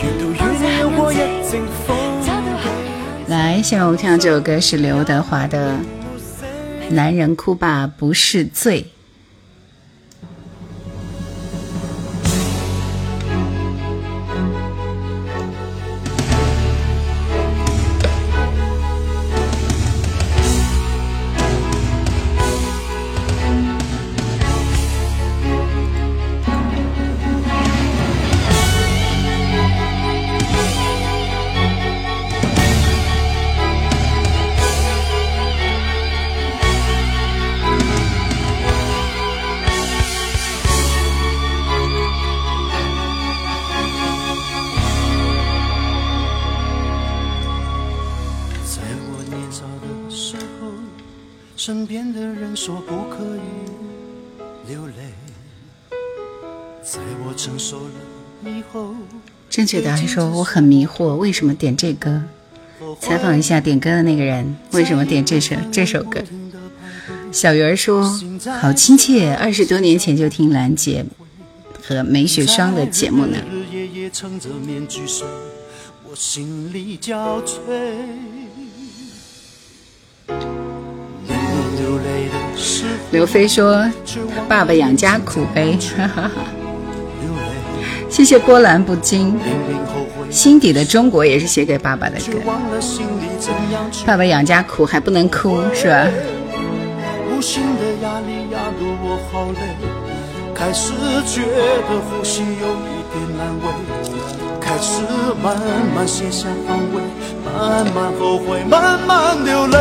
[0.00, 1.48] 沿途與你有過一陣
[1.86, 1.88] 風。
[2.26, 2.64] 找到下
[3.28, 5.74] 来，现在我们听到这首歌是刘德华的
[6.92, 8.82] 《男人哭吧不是罪》。
[59.70, 62.20] 正确答案说我很迷惑，为什么点这歌？
[62.98, 66.20] 采访一下点歌的那个人，为什么点这首这首歌？
[67.30, 68.02] 小鱼儿说
[68.60, 71.06] 好亲切，二十多年前就听兰姐
[71.86, 73.38] 和梅雪霜的节目呢。
[76.02, 77.60] 我心里憔悴。
[83.12, 83.88] 刘飞说
[84.48, 86.59] 爸爸养家苦悲，哈哈哈。
[88.10, 89.38] 谢谢波澜不惊，
[90.30, 92.40] 心底的中国也是写给爸爸的却歌。
[94.04, 96.06] 爸爸养家苦还不能哭是吧？
[97.30, 99.60] 无形的压力压得我好累，
[100.54, 100.92] 开始
[101.24, 101.40] 觉
[101.88, 103.64] 得呼吸有一点难为，
[104.60, 105.02] 开始
[105.42, 105.56] 慢
[105.94, 107.00] 慢卸下防卫，
[107.46, 109.78] 慢慢后悔，慢慢流泪。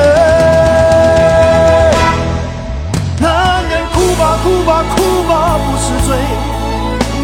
[3.19, 6.15] 男人哭吧哭吧哭吧不是罪，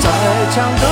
[0.02, 0.06] 再
[0.52, 0.84] 强的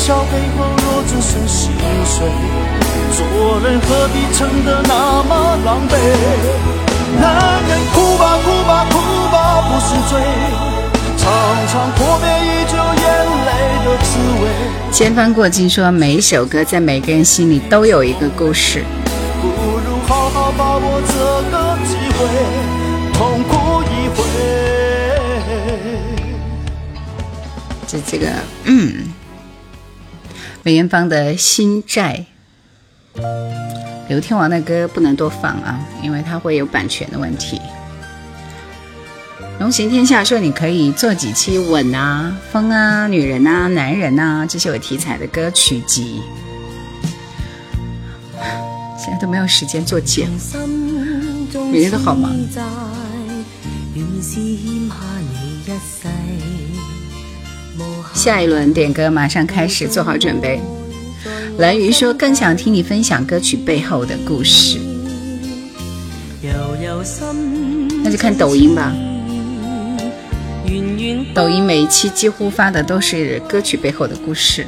[0.00, 1.70] 笑背后若只剩心
[2.06, 2.26] 碎，
[3.12, 5.92] 做人何必撑得那么狼狈？
[7.20, 8.96] 男人哭吧哭吧哭
[9.30, 10.18] 吧不是罪，
[11.18, 11.30] 尝
[11.68, 13.04] 尝阔别已久眼
[13.44, 13.50] 泪
[13.84, 14.10] 的滋
[14.42, 14.48] 味。
[14.90, 18.82] 千帆过尽说每一首歌在每个人心里都有一个故事。
[19.42, 21.12] 不如好好把握这
[21.50, 22.26] 个机会，
[23.12, 24.24] 痛哭一回。
[27.86, 28.26] 这这个，
[28.64, 29.12] 嗯，
[30.70, 32.26] 梅艳芳的新债，
[34.08, 37.60] 刘天王的歌不能多放啊，因为它会有版权的问题。
[39.58, 46.20] 龙行天下说你可以做几期吻啊、风啊、女人啊、男人啊这些有题材的歌曲集，
[48.96, 50.38] 现在都没有时间做节目。
[51.72, 52.30] 每天都好忙
[53.92, 56.06] 原是欠下你一世。
[58.20, 60.60] 下一轮点歌马上开始，做好准备。
[61.56, 64.78] 蓝鱼说更想听你分享歌曲背后的故事，
[68.04, 68.92] 那就看抖音吧。
[71.32, 74.66] 抖音每一期几乎发的都是歌曲背后的故事，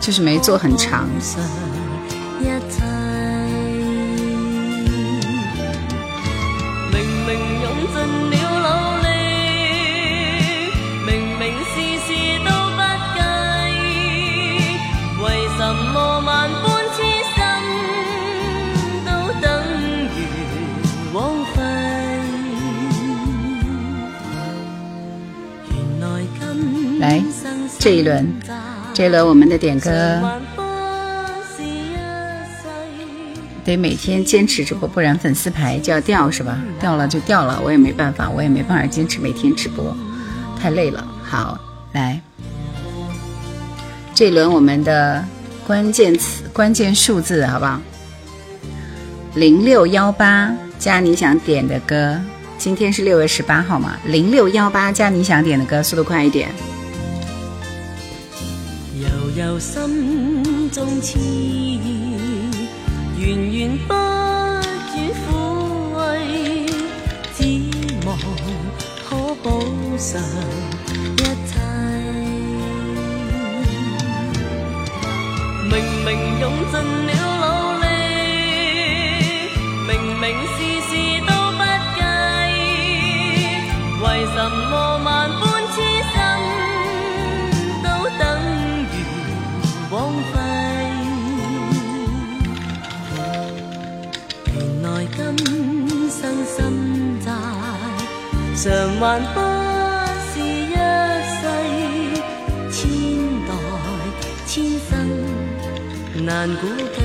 [0.00, 1.08] 就是没做很长。
[27.08, 27.24] 来，
[27.78, 28.30] 这一轮，
[28.92, 29.90] 这一轮我们的点歌。
[33.64, 36.58] 得每天坚持直播，不然粉丝牌就要掉，是吧？
[36.78, 39.96] 掉了就掉了，我也没办法，我也没办法坚持每天直播，
[40.60, 41.06] 太累了。
[41.22, 41.58] 好，
[41.92, 42.20] 来，
[44.14, 45.24] 这一轮我们的
[45.66, 47.80] 关键词、关键数字，好不好？
[49.34, 52.20] 零六幺八加你想点的歌，
[52.58, 53.96] 今天是六月十八号嘛？
[54.04, 56.50] 零六幺八加你想点的歌，速度快一点。
[59.38, 61.78] 由心中痴意，
[63.16, 65.30] 源源不絕撫
[65.94, 66.66] 慰，
[67.36, 67.38] 指
[68.04, 68.18] 望
[69.08, 69.46] 可补
[69.96, 70.20] 偿
[71.18, 71.54] 一切。
[75.70, 75.72] 明
[76.04, 76.08] 明
[76.40, 76.74] 用尽
[77.06, 77.46] 了努
[77.78, 77.86] 力，
[79.86, 80.24] 明明
[80.56, 80.90] 事事
[81.28, 81.60] 都不
[81.94, 81.96] 计，
[84.02, 84.36] 为什
[84.68, 84.74] 么
[99.00, 99.40] 还不
[100.32, 101.46] 是一世，
[102.72, 102.90] 千
[103.46, 103.50] 代
[104.44, 104.54] 千
[104.90, 104.90] 生
[106.26, 106.98] 难估计。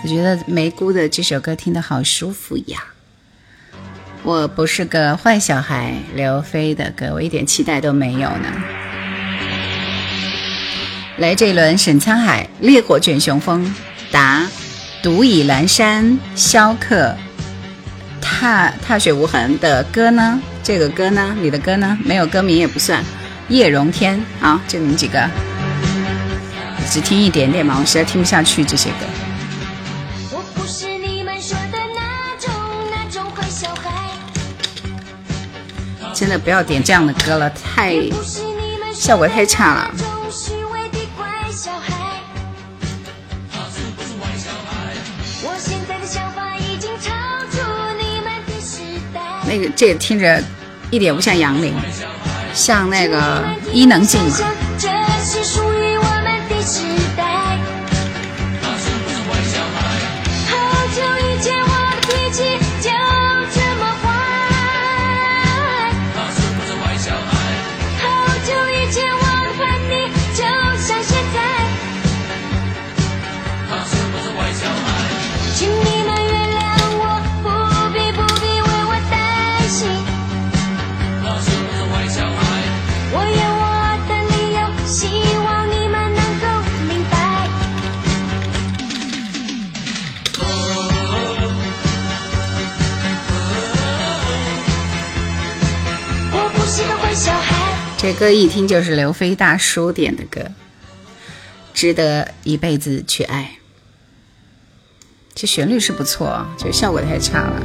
[0.00, 2.78] 我觉得梅姑的这首歌听得好舒服呀。
[4.28, 8.52] 我不是个坏小孩，刘飞的歌我一点期待都没有呢。
[11.16, 13.64] 来这一轮，沈沧海《烈火卷雄风》，
[14.10, 14.46] 答
[15.02, 17.16] 独倚阑珊萧客
[18.20, 20.38] 踏踏雪无痕的歌呢？
[20.62, 21.34] 这个歌呢？
[21.40, 21.96] 你的歌呢？
[22.04, 23.02] 没有歌名也不算。
[23.48, 25.26] 叶荣添，好，就你们几个，
[26.90, 29.06] 只听一点点嘛，我实在听不下去这些歌。
[36.18, 37.94] 真的不要点这样的歌了，太
[38.92, 40.04] 效果太差了的。
[49.46, 50.42] 那个这听着
[50.90, 51.72] 一点不像杨林，
[52.52, 54.57] 像那个伊能静嘛。
[98.08, 100.50] 这歌一听就是刘飞大叔点的歌，
[101.74, 103.58] 值得一辈子去爱。
[105.34, 107.62] 这旋律是不错啊，就效果太差了。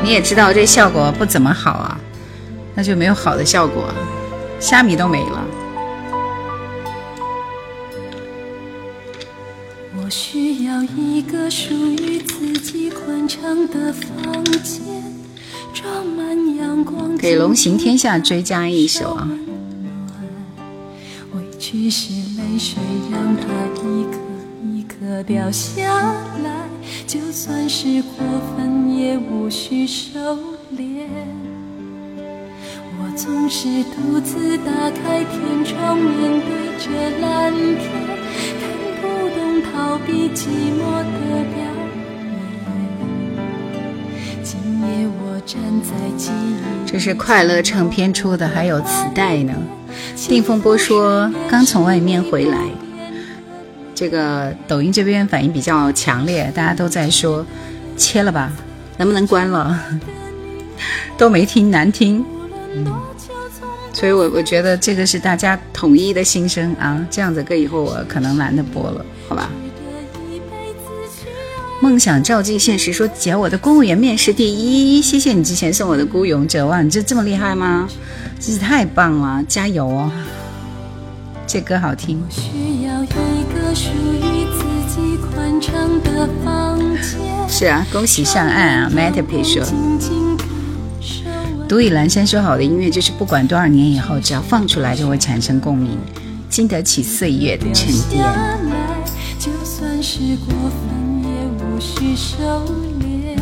[0.00, 1.98] 你也知道这效果不怎么好啊，
[2.76, 3.92] 那就没有好的效果，
[4.60, 5.44] 虾米都没了。
[9.96, 12.20] 我需要一个属于
[17.18, 19.26] 给《龙行天下》追加一首啊，
[21.32, 22.76] 委屈是泪水，
[23.10, 23.44] 让它
[23.80, 24.18] 一颗
[24.74, 26.02] 一颗掉下
[26.44, 26.68] 来，
[27.06, 30.18] 就算是过分，也无需收
[30.76, 31.06] 敛。
[32.98, 37.82] 我总是独自打开天窗，面对着蓝天，
[38.60, 38.62] 看
[39.00, 39.02] 不
[39.34, 39.72] 懂逃
[40.06, 40.46] 避寂
[40.76, 41.14] 寞的
[46.86, 49.52] 这是快乐唱片出的，还有磁带呢。
[50.28, 52.58] 定风波说刚从外面回来，
[53.94, 57.44] 这个抖音这边反应比较强烈，大家都在说
[57.96, 58.50] 切了吧，
[58.96, 59.78] 能不能关了？
[61.18, 62.24] 都没听，难听。
[62.74, 62.86] 嗯，
[63.92, 67.06] 所以我我觉得这个是大家统一的心声啊。
[67.10, 69.48] 这样子歌以后我可能懒得播了，好吧？
[71.84, 77.86] 梦想照进现实说姐，我的公务员面试第一，谢谢你之前送我的孤勇者，哇，你这这么厉害吗？
[78.40, 80.10] 真是太棒了，加油哦！
[81.46, 82.22] 这歌好听。
[82.30, 84.64] 需要一个属于自
[84.94, 87.20] 己宽敞的房间。
[87.50, 89.62] 是啊，恭喜上岸啊 m a t p 说。
[91.68, 95.98] 独倚阑珊说好的音乐，就是不管多少年以后，只要放出来就会产生共鸣，
[96.48, 98.24] 经得起岁月的沉淀。
[99.38, 100.93] 就算是过分，
[101.84, 102.32] 也无需收
[102.98, 103.36] 敛。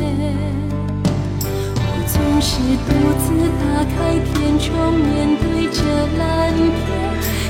[1.77, 2.91] 我总是独
[3.23, 3.25] 自
[3.61, 5.07] 打开天窗，面
[5.39, 5.79] 对着
[6.19, 6.21] 蓝
[6.53, 6.83] 天，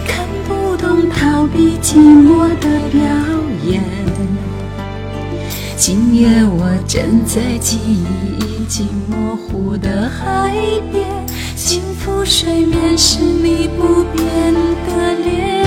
[0.06, 0.12] 看
[0.46, 3.00] 不懂逃避寂寞的表
[3.64, 3.82] 演。
[5.76, 8.04] 今夜我站在记忆
[8.44, 10.54] 已经模糊的海
[10.92, 11.06] 边，
[11.56, 14.54] 幸福睡眠是你不变
[14.86, 15.66] 的脸。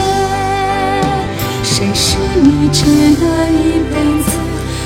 [1.64, 2.86] 谁是你值
[3.20, 4.30] 得一辈子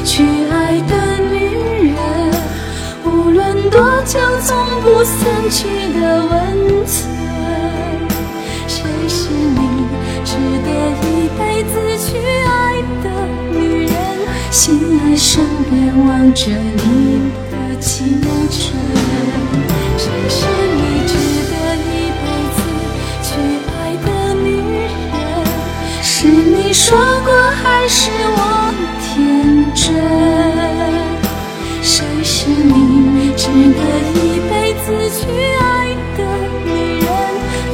[0.04, 0.94] 去爱的
[1.32, 1.98] 女人？
[3.06, 5.68] 无论多久，总不散去
[6.00, 7.08] 的温存。
[8.68, 9.88] 谁是你
[10.26, 10.36] 值
[10.66, 10.68] 得
[11.06, 12.08] 一辈子去
[12.46, 13.06] 爱的
[13.52, 13.94] 女人？
[14.52, 15.74] 醒来身边
[16.08, 18.58] 望着你的清纯。
[19.98, 20.46] 谁是
[20.76, 20.78] 你
[21.08, 21.14] 值
[21.52, 21.88] 得一
[22.20, 22.22] 辈
[22.56, 22.58] 子
[23.22, 23.28] 去
[23.68, 25.14] 爱的女人？
[26.02, 27.30] 是你说过
[27.64, 28.40] 还是我
[31.82, 33.82] 谁是你值得
[34.14, 35.26] 一辈子去
[35.60, 35.64] 爱
[36.18, 36.20] 的
[36.66, 37.08] 女人？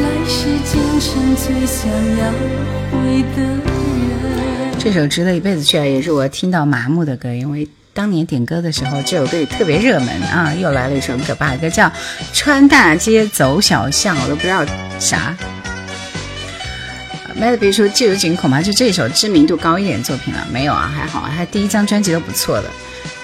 [0.02, 2.24] 来世今生最想要
[3.36, 4.72] 的人。
[4.78, 10.54] 这首《值得一辈子去爱》也是我听到麻木的歌，因为当年点歌的时候，这首歌也特别热门啊。
[10.54, 11.88] 又来了一首很可怕的歌，叫
[12.34, 14.66] 《穿大街走小巷》，我都不知道
[15.00, 15.36] 啥。
[17.40, 22.72] Melody 说这首景恐怕就这首知名度高一点的作品了，没有啊，还好啊，他第一张专辑都不错的。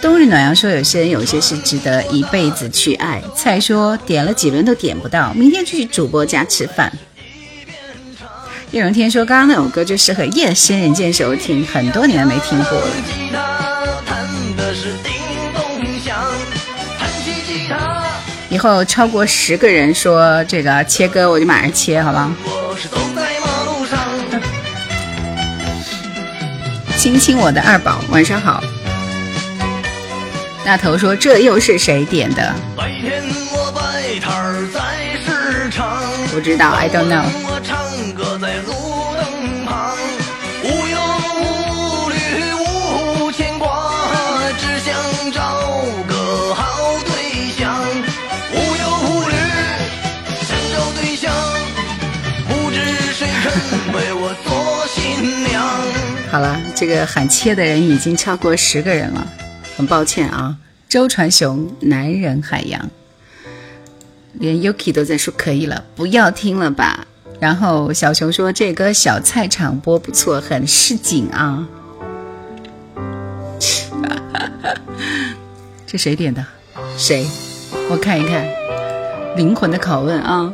[0.01, 3.22] 冬日暖阳说有些人有些是值得一辈子去爱。
[3.36, 6.91] 菜说点了几轮都点不到，明天去主播家吃饭。
[8.72, 12.88] 叶荣天说刚刚那首歌就适合夜深人静时候听，很多年没听过了。
[18.49, 22.30] 以后超过十个人说这个切歌，我就马上切，好吧？
[27.02, 28.64] 亲亲我的二宝，晚上好。
[30.64, 32.54] 大头说：“这又是谁点的？”
[36.32, 37.26] 不知道，I don't know。
[56.32, 59.27] 好了，这个喊切的人已经超过十个人了。
[59.75, 60.55] 很抱歉啊，
[60.88, 62.89] 周传雄，男人海洋，
[64.36, 67.05] 连 Yuki 都在说可以了，不要听了吧。
[67.41, 71.67] 然后小熊说这歌小菜场播不错，很市井啊。
[75.86, 76.45] 这谁点的？
[76.95, 77.27] 谁？
[77.89, 78.47] 我看一看，
[79.36, 80.53] 灵魂的拷问啊。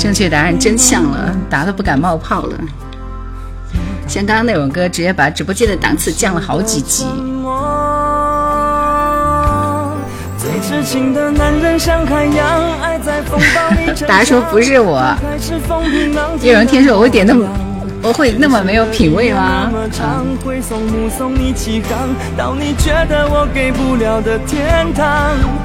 [0.00, 2.56] 正确答案真相了，答的不敢冒泡了。
[4.08, 7.04] 像刚刚那首歌，直接把直播间的档次降了好几级。
[14.08, 15.14] 大家说不是我，
[16.40, 17.46] 叶荣天说我会点那么。
[18.02, 19.70] 我会那么没有品味吗？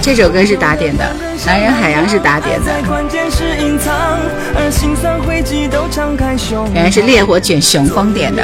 [0.01, 1.03] 这首歌是打点的，
[1.47, 2.71] 《男人海洋》是打点的。
[6.73, 8.43] 原来是烈火卷雄风点的，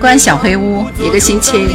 [0.00, 1.66] 关小黑屋一个星期。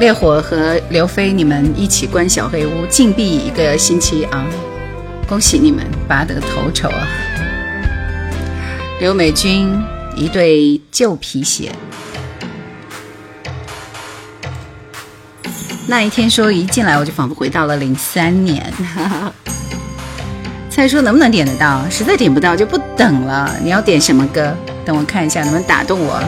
[0.00, 4.46] 烈火和刘飞，你们一起关小黑屋禁闭一个星期啊！
[5.28, 7.06] 恭喜你们拔得头筹啊！
[8.98, 9.78] 刘美君
[10.16, 11.70] 一对旧皮鞋。
[15.86, 18.72] 那一天说一进来我就仿佛回到了零三年。
[20.70, 21.84] 蔡说能不能点得到？
[21.90, 23.54] 实在点不到就不等了。
[23.62, 24.56] 你要点什么歌？
[24.82, 26.18] 等我看一下能不能打动我。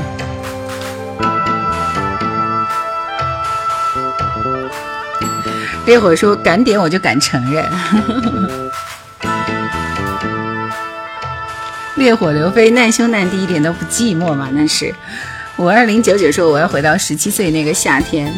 [5.84, 7.64] 烈火说：“敢点我就敢承认。
[11.96, 14.48] ”烈火刘飞难兄难弟一点都不寂寞嘛？
[14.52, 14.94] 那是
[15.56, 18.32] 五二零九九说：“我要回到十七岁那个夏天。”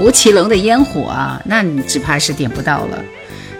[0.00, 2.98] 吴奇隆的烟火啊，那你只怕是点不到了。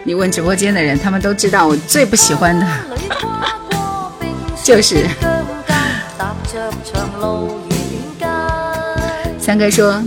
[0.04, 2.66] 你问直播间的人，他们都知道我最不喜欢的，
[4.62, 5.04] 就是
[9.38, 10.00] 三哥说。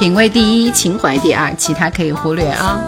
[0.00, 2.82] 品味第一，情怀第二，其他可以忽略啊。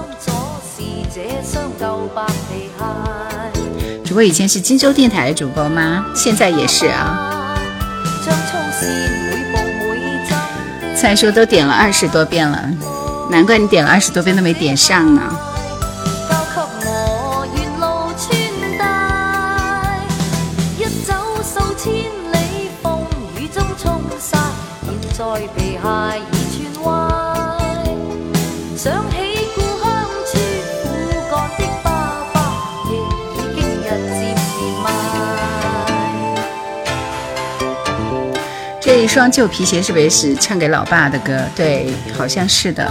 [4.02, 6.06] 主播以前是荆州电台的主播吗？
[6.16, 7.54] 现在也是啊。
[10.98, 12.66] 再说都点了二十多遍了，
[13.30, 15.20] 难怪你点了二十多遍都没点上呢。
[38.94, 41.42] 这一双旧皮鞋是不是也是唱给老爸的歌？
[41.56, 42.86] 对，好像是的。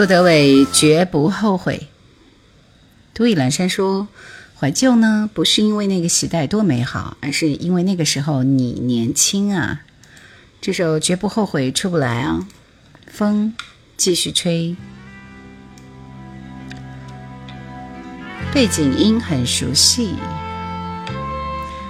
[0.00, 1.88] 杜德伟绝不后悔。
[3.12, 4.08] 独倚阑珊说
[4.58, 9.82] ：“怀旧呢，不是因为那个时代多美好，而是因为那个时候你年轻啊。”
[10.62, 12.48] 这首绝不后悔出不来啊，
[13.08, 13.52] 风
[13.98, 14.74] 继续吹，
[18.54, 20.14] 背景音很熟悉。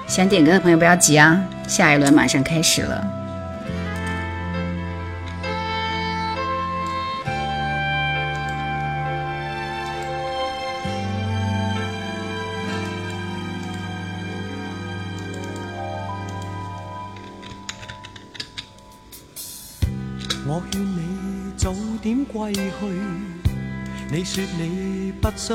[0.09, 3.20] 想点歌的朋友不要急啊，下一轮马上开始了。
[22.81, 22.87] 去，
[24.11, 25.55] 你说你不想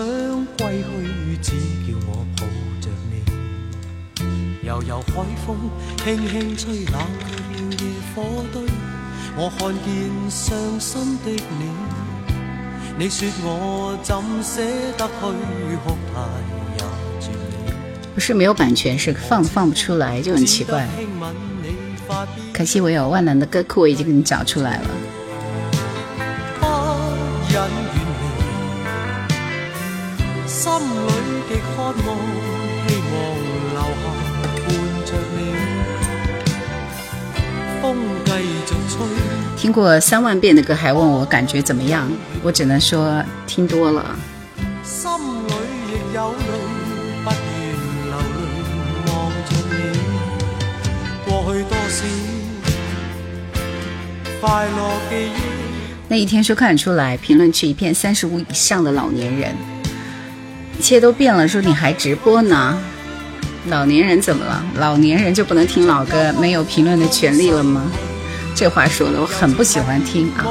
[0.57, 1.51] 归去，只
[1.87, 2.45] 叫我抱
[2.79, 4.67] 着你。
[4.67, 5.13] 悠悠海
[5.45, 5.57] 风
[5.97, 7.77] 轻轻吹，冷却了野
[8.13, 8.61] 火堆。
[9.37, 11.63] 我看见伤心的你，
[12.97, 14.61] 你说我怎舍
[14.95, 15.15] 得去
[15.83, 16.15] 哭太
[16.77, 16.79] 也
[17.19, 17.73] 绝美。
[18.13, 20.87] 不是没有版权，是放放不出来，就很奇怪。
[22.53, 24.87] 可惜我有万能的歌库，我已经给你找出来了。
[39.65, 42.07] 听过三万遍的歌，还问我感觉怎么样？
[42.43, 44.15] 我只能说听多了。
[44.83, 45.17] 心里
[45.89, 46.37] 亦有泪，
[47.23, 47.73] 不愿
[48.05, 48.45] 流泪
[49.07, 49.73] 望着你。
[51.25, 52.05] 过去多少
[54.39, 54.77] 快乐
[55.09, 55.35] 记忆。
[56.09, 59.55] 那一天说看得出来，评论区一片三十五以上的老年人，
[60.77, 61.47] 一切都变了。
[61.47, 62.77] 说你还直播呢？
[63.69, 64.63] 老年人怎么了？
[64.75, 67.81] 老年人就不能听老歌，没有评论的权利了吗？
[68.55, 70.45] 这话说的我很不喜欢听啊。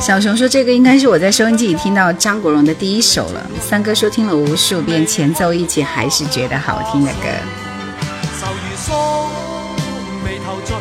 [0.00, 3.44] 小熊说这个应该是我在收音机里听到张国荣的第一首了。
[3.60, 7.28] 三哥说听了无数遍，前奏一起还是觉得好听的歌。
[8.40, 9.28] 愁如锁，
[10.24, 10.72] 眉头聚，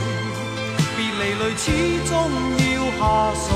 [0.95, 1.71] 别离泪始
[2.07, 2.29] 终
[2.75, 3.01] 要下
[3.33, 3.47] 垂。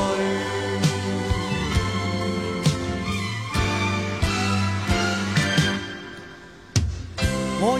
[7.60, 7.80] 我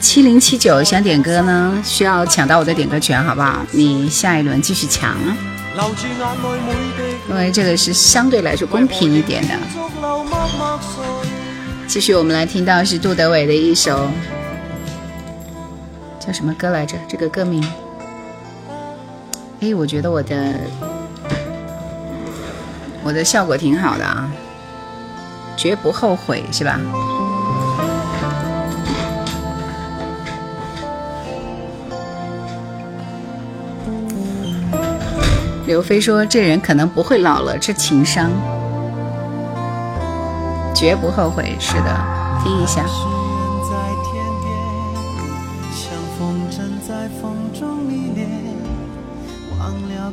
[0.00, 3.58] 七零七九想点歌呢，需要抢到我的点歌权，好不好？
[3.72, 5.36] 你下一轮继续抢啊，
[7.28, 9.54] 因为这个是相对来说公平一点的。
[11.86, 14.08] 继续，我们来听到是杜德伟的一首
[16.18, 16.96] 叫什么歌来着？
[17.06, 17.62] 这个歌名，
[19.60, 20.54] 哎，我觉得我的
[23.02, 24.32] 我的效果挺好的啊，
[25.60, 26.80] 绝不后悔，是吧？
[35.66, 38.30] 刘飞说：“这人可能不会老了，这情商。”
[40.74, 41.94] 绝不后悔，是的，
[42.42, 42.82] 听一下。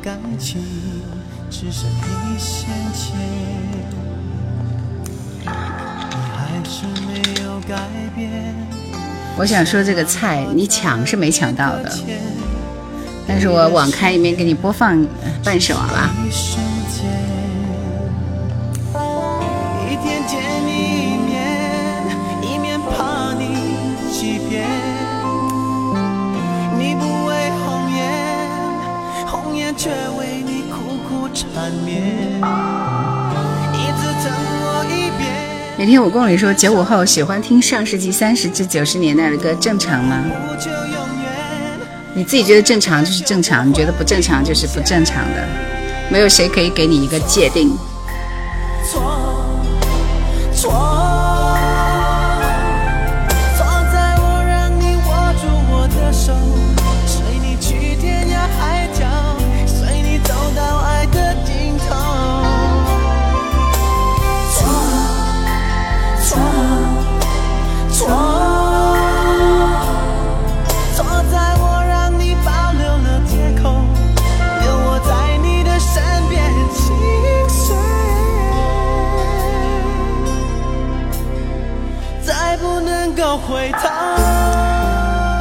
[0.03, 0.63] 感情
[1.49, 3.76] 只剩一线牵。
[9.37, 11.91] 我想说这个菜你抢是没抢到的，
[13.27, 16.09] 但是我网开一面给你播放呃半首好吧？
[16.25, 16.59] 一瞬
[16.89, 17.05] 间，
[19.85, 21.35] 一天见你一面，
[22.41, 23.43] 一面怕你
[24.11, 24.67] 欺骗。
[26.79, 27.99] 你不为红颜，
[29.27, 32.76] 红颜却为你苦苦缠绵。
[35.79, 40.25] 每天五公里说九五后喜欢听上世纪三十至九十年代的歌，正常吗？
[42.15, 45.47] 你自己觉得正常就是正常，你觉得不正常就是不正常的，
[46.09, 47.77] 没有谁可以给你一个界定。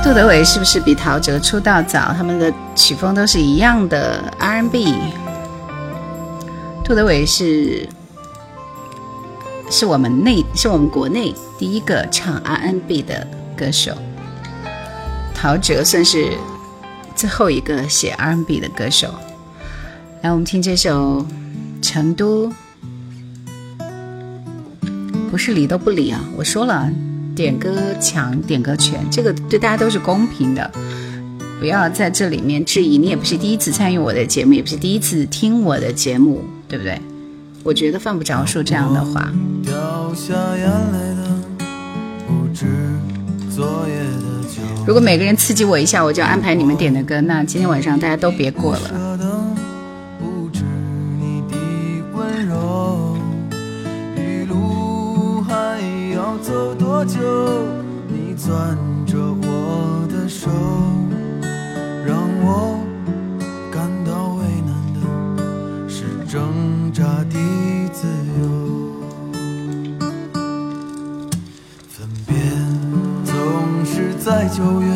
[0.07, 2.15] 杜德伟是不是比陶喆出道早？
[2.17, 4.95] 他们的曲风都是一样的 R&B。
[6.85, 7.89] 杜德伟是
[9.69, 13.27] 是我们内是我们国内第一个唱 R&B 的
[13.57, 13.99] 歌手，
[15.35, 16.39] 陶喆算是
[17.17, 19.13] 最后一个写 R&B 的歌手。
[20.23, 21.27] 来，我们听这首
[21.83, 22.49] 《成都》，
[25.33, 26.21] 不是理都不理啊！
[26.37, 26.89] 我说了，
[27.37, 27.71] 点歌
[28.01, 30.69] 抢点歌权，这个对大家都是公平的，
[31.61, 32.97] 不要在这里面质疑。
[32.97, 36.99] 你也不是第一次参与我的节目，也不是第一次听我的节目，对不对？
[37.63, 39.31] 我觉得犯不着说这样的话。
[44.87, 47.21] 如果每个人刺激我一下，我就安排你们点的歌。
[47.21, 49.16] 那今天晚上大家都别过了。
[56.37, 57.19] 要走多久？
[58.09, 58.77] 你攥
[59.07, 60.51] 着我的手，
[62.05, 62.79] 让我
[63.73, 65.01] 感到为难的
[65.89, 67.39] 是挣扎的
[67.91, 68.07] 自
[68.39, 68.45] 由。
[71.89, 72.37] 分别
[73.25, 73.35] 总
[73.87, 74.96] 是在九月，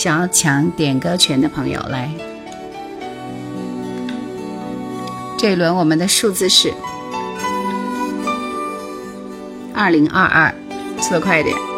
[0.00, 2.10] 想要抢点歌权的朋友来，
[5.36, 6.72] 这一轮我们的数字是
[9.74, 10.54] 二零二二，
[11.02, 11.69] 速度快一点。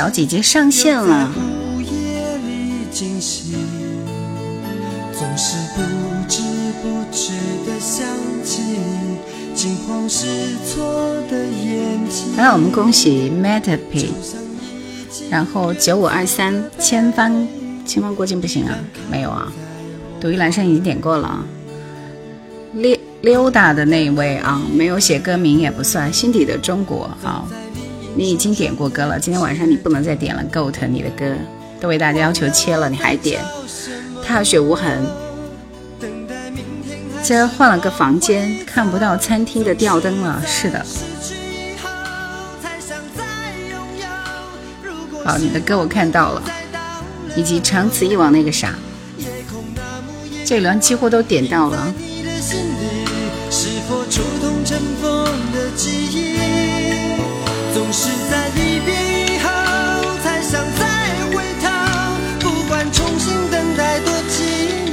[0.00, 1.30] 小姐姐上线了。
[12.38, 14.06] 来，我们恭喜 Metapi，
[15.30, 17.46] 然后九五二三千帆
[17.84, 18.74] 千帆过境不行啊，
[19.10, 19.52] 没有啊，
[20.18, 21.44] 独一阑珊已经点过了。
[22.72, 27.46] 溜溜达的那一位啊，没有写歌名也不算，心底的中国好。
[28.14, 30.42] 你已经点过歌了，今天晚上你不能再点了。
[30.52, 31.34] Goat，你的歌
[31.80, 33.40] 都为大家要求切了，你还点？
[34.26, 35.04] 踏雪无痕。
[37.22, 40.42] 今儿换了个房间，看不到餐厅的吊灯了。
[40.46, 40.84] 是的。
[45.24, 46.42] 好，你的歌我看到了，
[47.36, 48.74] 以及长此以往那个啥，
[50.44, 51.94] 这轮几乎都点到了。
[57.80, 59.48] 总是在离别以后
[60.18, 60.84] 才想再
[61.32, 61.66] 回头，
[62.38, 64.84] 不管重新等待多寂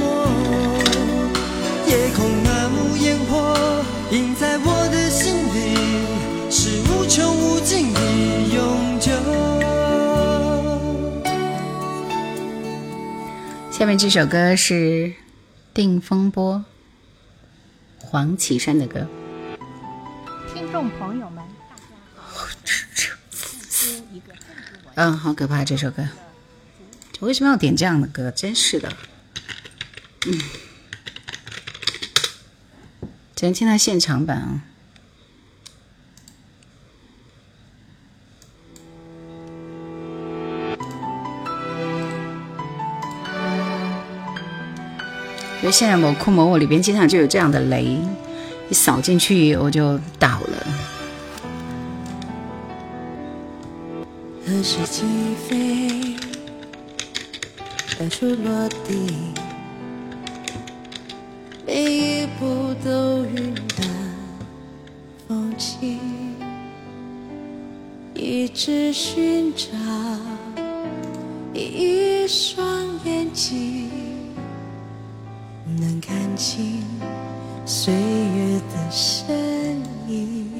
[1.86, 5.76] 夜空那幕烟火映在我的心里，
[6.50, 8.00] 是无穷无尽的
[8.54, 9.12] 永久。
[13.70, 14.74] 下面这首歌是
[15.74, 16.64] 《定风波》，
[18.06, 19.06] 黄绮珊的歌。
[25.00, 26.08] 嗯，好可怕这首歌！
[27.20, 28.32] 我为什么要点这样的歌？
[28.32, 28.92] 真是的。
[30.26, 30.40] 嗯，
[33.36, 34.64] 只能听到现场版啊。
[45.60, 48.00] 因为现在某库某我里边经常就有这样的雷，
[48.68, 50.87] 一扫进去我就倒了。
[54.50, 55.04] 何时起
[55.46, 56.16] 飞？
[57.86, 58.94] 深处落地，
[61.66, 63.86] 每一步都云淡
[65.26, 66.00] 风轻，
[68.14, 69.68] 一直寻找
[71.52, 72.64] 一双
[73.04, 73.90] 眼睛，
[75.78, 76.82] 能看清
[77.66, 80.57] 岁月的身影。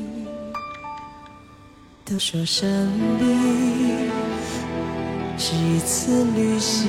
[2.10, 2.66] 都说生
[3.20, 4.10] 命
[5.36, 6.88] 是一次旅行，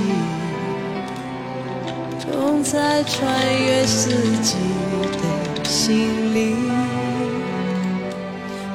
[2.18, 3.30] 总在穿
[3.66, 4.12] 越四
[4.42, 4.56] 季
[5.58, 6.56] 的心里。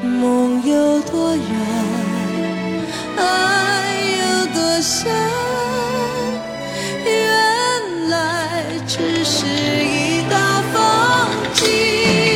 [0.02, 1.44] 梦有多远，
[3.16, 5.10] 爱有多深，
[7.06, 10.36] 原来只是一道
[10.74, 10.76] 风
[11.54, 12.33] 景。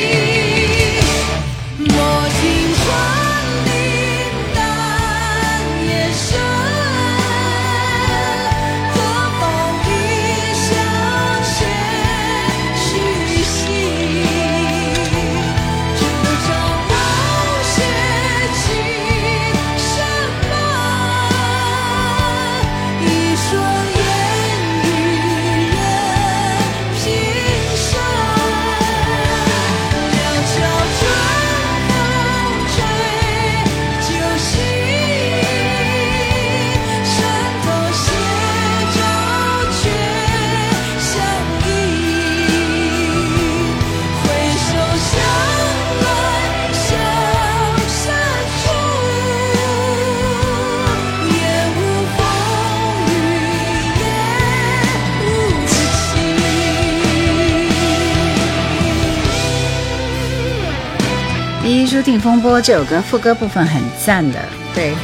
[61.99, 62.03] 晴。
[62.03, 64.39] 第一书定风波这首歌副歌部分很赞的，
[64.75, 64.95] 对。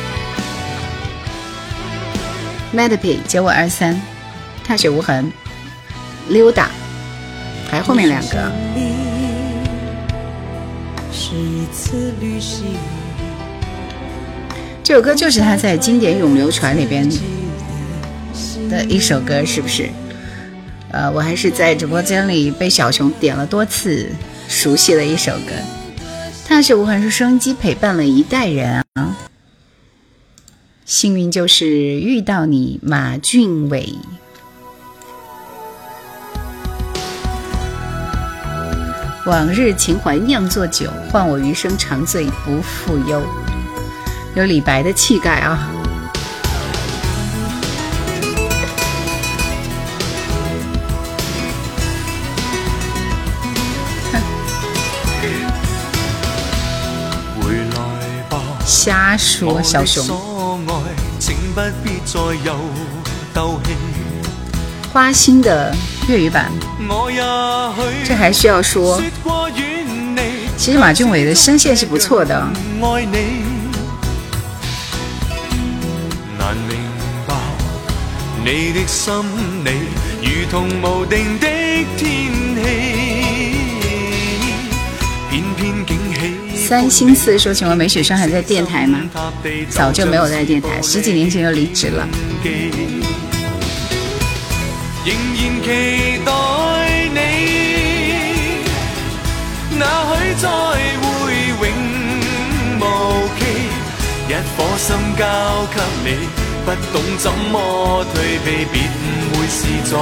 [2.74, 4.00] Melody 九五二三，
[4.64, 5.32] 踏雪无痕，
[6.28, 6.70] 溜达，
[7.70, 8.52] 还后面两个。
[11.12, 12.76] 是一次旅行，
[14.82, 17.08] 这首歌就是他在经典咏流传里边
[18.68, 19.88] 的一首歌，是不是？
[20.90, 24.08] 呃，我还是在直播间里被小熊点了多次，
[24.48, 25.52] 熟悉的一首歌。
[26.46, 29.16] 踏雪无痕是收音机陪伴了一代人啊。
[30.84, 33.94] 幸运就是遇到你，马俊伟。
[39.26, 43.22] 往日情怀酿作酒，换我余生长醉不复忧。
[44.36, 45.73] 有李白的气概啊！
[58.84, 60.04] 瞎说，小熊。
[64.92, 65.74] 花心的
[66.06, 66.52] 粤语版，
[68.04, 69.00] 这还需要说。
[70.58, 72.46] 其实马俊伟的声线是不错的，
[72.78, 72.82] 你，
[76.38, 76.76] 难明
[77.26, 77.34] 白
[78.44, 79.14] 你的心
[79.64, 79.70] 理，
[80.20, 81.46] 如同无定的
[81.96, 82.93] 天气，
[86.64, 88.98] 三星四说：“请问梅雪霜还在电台吗？
[89.68, 92.08] 早就没有在电台，十几年前就离职了。
[95.04, 95.68] 仍然期
[96.24, 96.32] 待
[97.12, 97.18] 你，
[99.78, 99.84] 那
[100.16, 101.04] 許再会
[101.60, 101.62] 永
[102.80, 102.82] 无
[103.38, 103.40] 期。
[104.26, 105.22] 一颗心交
[105.70, 106.08] 给你，
[106.64, 109.06] 不懂怎麼退避，別誤
[109.36, 109.92] 會是在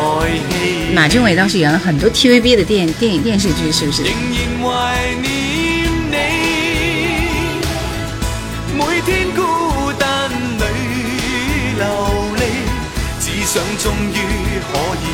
[0.49, 0.95] 戲。
[0.95, 4.05] 马俊伟倒是演了很多 TVB 的电电影电视剧，是不是？
[4.05, 5.42] 仍然懷念
[13.53, 14.17] 想終於
[14.63, 15.05] 可以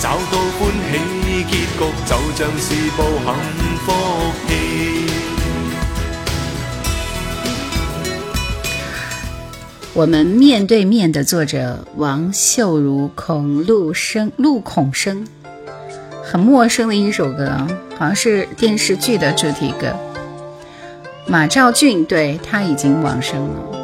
[0.00, 0.96] 找到歡喜
[1.44, 2.64] 結局，就像是
[2.96, 3.28] 部幸
[3.84, 3.86] 福
[4.48, 4.50] 戲。
[9.92, 15.26] 我们面对面的作者王秀如、孔陆生、陆孔生，
[16.24, 17.68] 很陌生的一首歌啊，
[17.98, 19.94] 好像是电视剧的主题歌。
[21.26, 23.81] 马兆骏，对他已经往生了。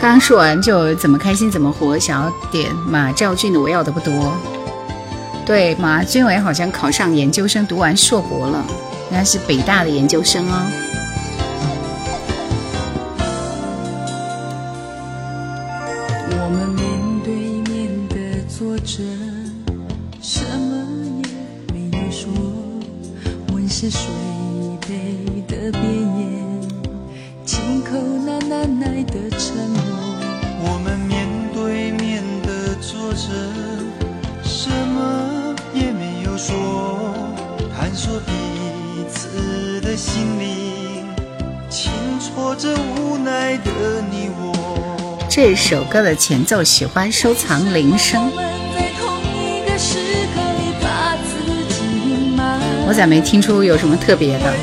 [0.00, 4.14] 刚说完就怎么开心怎么活，想要点马兆俊的《我要的不多》。
[5.44, 8.64] 对，马俊伟好像考上研究生，读完硕博了，
[9.10, 10.62] 应该是北大的研究生哦。
[45.90, 48.30] 歌的前奏喜欢收藏铃声，
[52.86, 54.54] 我咋没听出有什么特别的？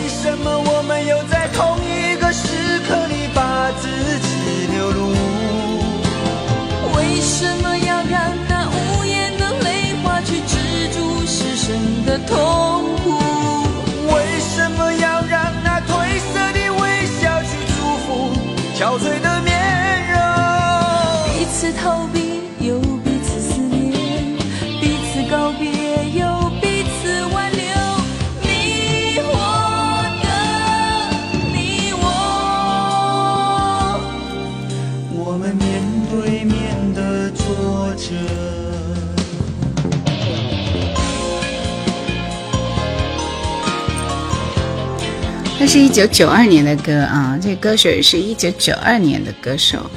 [45.67, 49.91] 是一九九二年的歌啊，这歌手也是一九九二年的歌手，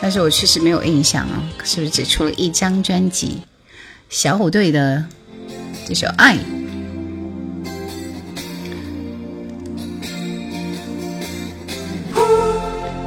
[0.00, 3.42] 但是我确实没有印象啊，是不是只出了一张专辑？
[4.08, 5.04] 小虎队的
[5.84, 6.36] 这首《爱》。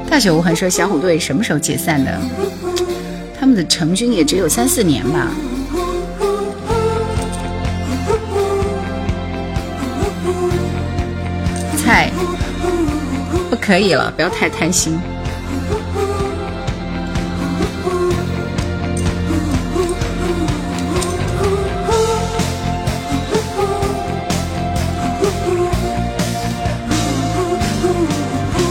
[0.09, 2.19] 大雪无痕说小虎队什么时候解散的？
[3.39, 5.31] 他们的成军也只有三四年吧。
[13.71, 14.99] 可以了，不要太贪心。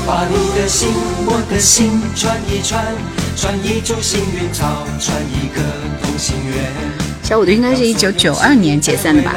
[0.07, 0.91] 把你的心，
[1.25, 2.85] 我的心串一串，
[3.35, 5.63] 串一株幸运草，串一个
[6.03, 6.71] 同心圆。
[7.23, 9.35] 小虎队应该是一九九二年解散的吧？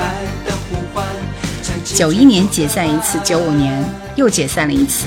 [1.86, 3.82] 九一年解散一次，九五年
[4.18, 5.06] 又解散了一次。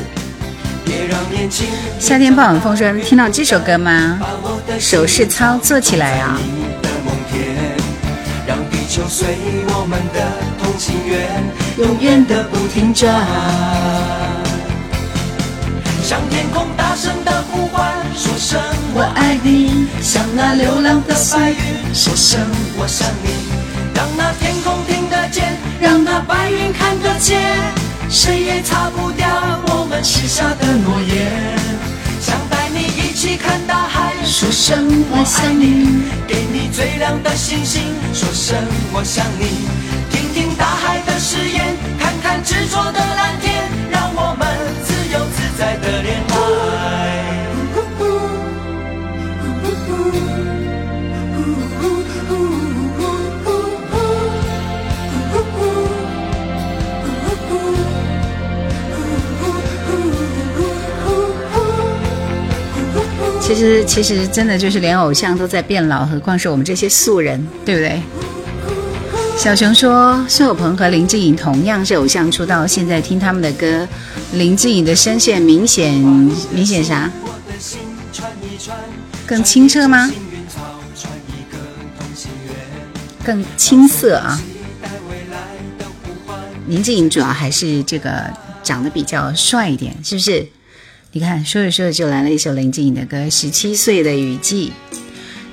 [1.98, 4.18] 夏天傍晚风说：“听到这首歌吗？
[4.78, 6.38] 手势操做起来啊！
[8.46, 9.26] 让地球随
[9.68, 10.20] 我们的
[10.62, 11.42] 同心圆，
[11.78, 13.12] 永远的不停转。
[16.02, 18.60] 向天空大声的呼唤，说声
[18.94, 22.40] 我爱你，像那流浪的白云，说声
[22.78, 23.30] 我想你，
[23.94, 27.40] 让那天空听得见，让那白云看得见，
[28.08, 29.26] 谁也擦不掉
[29.68, 31.58] 我们许下的诺言。
[32.20, 38.56] 想带你一起看大海，说声我爱你，给你最亮的星星，说声
[38.92, 39.68] 我想你，
[40.10, 43.00] 听听大海的誓言，看看执着的
[63.46, 68.02] 其实，其实真的就是连偶像都在变老，何况是我们这些素人，对不对？
[69.38, 73.86] 小熊说，苏有朋和林志颖同样是偶像出道，现在听他们的歌，
[74.32, 75.94] 林志颖的声线明显
[76.50, 77.08] 明显啥？
[79.24, 80.10] 更清澈吗？
[83.24, 84.40] 更青涩啊！
[86.66, 88.24] 林志颖主要还是这个
[88.64, 90.48] 长得比较帅一点，是不是？
[91.16, 94.70] 你看，说着说着就来了一首林志颖的歌，《十七岁的雨季》。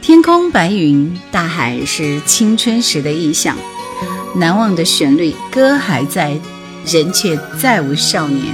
[0.01, 3.55] 天空白云，大海是青春时的意象，
[4.35, 6.37] 难忘的旋律，歌还在，
[6.85, 8.53] 人却再无少年。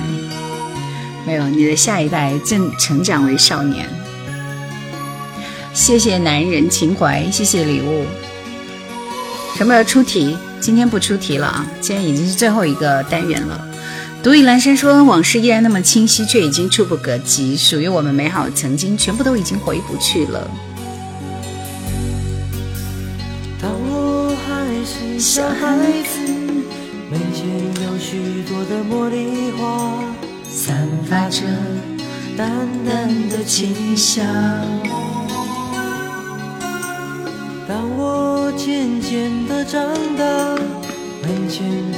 [1.26, 3.90] 没有，你的下一代正成长为少年。
[5.74, 8.06] 谢谢男人情怀，谢谢礼物。
[9.58, 10.38] 什么时候出题？
[10.60, 11.68] 今天不出题了啊！
[11.82, 13.66] 今天已经是最后一个单元了。
[14.22, 17.56] 独倚阑珊说：“往事依然那么清晰，却已经触不可及。
[17.56, 20.52] 属于我们美好曾经，全部都已经回不去了。”
[23.62, 26.20] 当我还是小孩子，
[27.10, 27.48] 门前
[27.86, 30.04] 有许多的茉莉花，
[30.50, 31.44] 散发着
[32.36, 32.52] 淡
[32.86, 34.26] 淡的清香。
[37.68, 39.82] 当我渐渐的长
[40.18, 40.26] 大，
[41.22, 41.89] 门前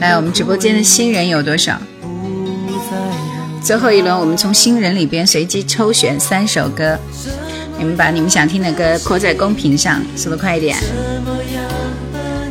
[0.00, 1.78] 来，我们直播间的新人有多少？
[3.62, 6.98] 最后一轮，我们从新人里边随机抽选三首歌，
[7.78, 10.76] 你们把你们想听的歌扣在公屏上，速度快一点。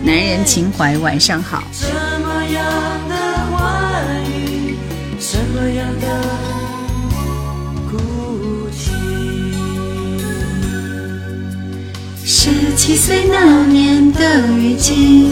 [0.03, 1.63] 男人情怀，晚上好。
[1.71, 2.63] 什么样
[3.07, 3.15] 的
[3.51, 4.75] 欢愉，
[5.19, 6.07] 什么样的
[7.89, 8.91] 哭泣？
[12.25, 15.31] 十七岁那年的雨季，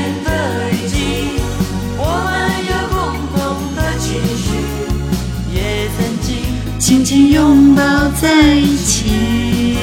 [6.91, 7.81] 紧紧拥抱
[8.21, 9.77] 在一起。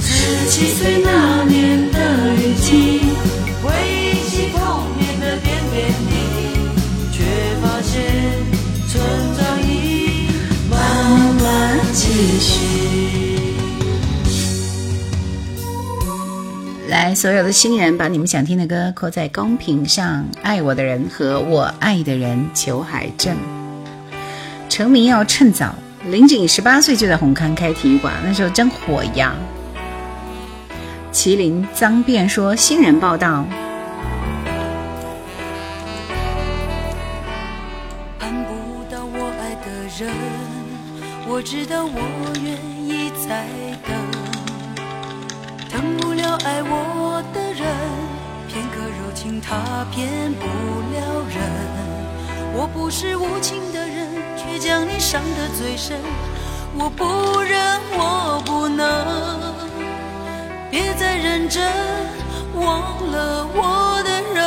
[0.00, 3.00] 十七岁那年的雨季，
[3.62, 6.48] 回忆起童年的点点滴滴，
[7.12, 7.22] 却
[7.60, 8.02] 发现
[8.88, 8.98] 成
[9.36, 9.38] 长
[9.68, 10.28] 已
[10.70, 10.78] 慢
[11.42, 12.06] 慢继
[12.40, 12.48] 续。
[16.88, 23.36] 来，所有的新人，把你们想听的歌扣在公屏上，爱我的人和我爱的人，裘海正。
[24.68, 25.74] 成名要趁早，
[26.06, 29.34] 林景十八岁就在红磡开体育馆，那时候真火呀。
[31.10, 33.44] 麒麟脏辫说：“新人报道，
[38.18, 39.66] 盼不到我爱的
[39.98, 40.12] 人，
[41.26, 41.98] 我知道我
[42.44, 42.52] 愿
[42.86, 43.46] 意再
[43.88, 43.96] 等。
[45.70, 47.66] 等不了爱我的人，
[48.48, 50.46] 片刻柔情他骗不
[50.94, 51.38] 了人。
[52.54, 53.97] 我不是无情的人，
[54.58, 55.98] 将你伤得最深。
[56.74, 58.86] 我不忍，我不能。
[60.70, 61.72] 别再认真，
[62.54, 64.38] 忘了我的人，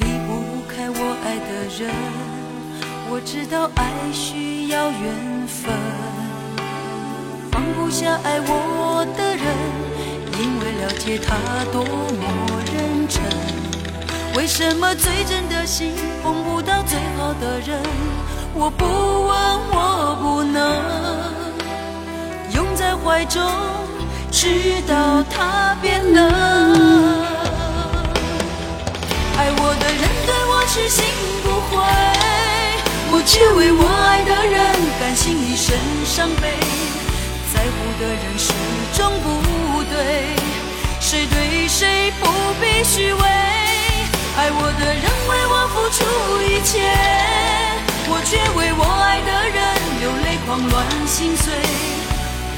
[0.00, 0.28] 离不
[0.68, 1.90] 开我爱的人。
[3.10, 5.72] 我知道爱需要缘分，
[7.50, 9.44] 放不下爱我的人，
[10.38, 12.22] 因为了解他多么
[12.72, 12.74] 认
[13.08, 13.22] 真。
[14.36, 17.80] 为什么最真的心碰不到最好的人？
[18.52, 19.34] 我不问，
[19.70, 20.60] 我不能。
[22.52, 23.40] 拥在怀中，
[24.32, 26.32] 直到他变冷。
[29.36, 31.04] 爱我的人对我痴心
[31.44, 31.80] 不悔，
[33.12, 34.60] 我却为我爱的人
[34.98, 36.58] 甘心一生伤悲。
[37.54, 38.52] 在乎的人始
[38.94, 40.34] 终不对，
[41.00, 42.26] 谁对谁不
[42.60, 43.63] 必虚伪。
[44.36, 46.02] 爱我的人为我付出
[46.42, 46.72] 一切，
[48.08, 49.62] 我却为我爱的人
[50.00, 50.74] 流泪狂乱
[51.06, 51.54] 心碎。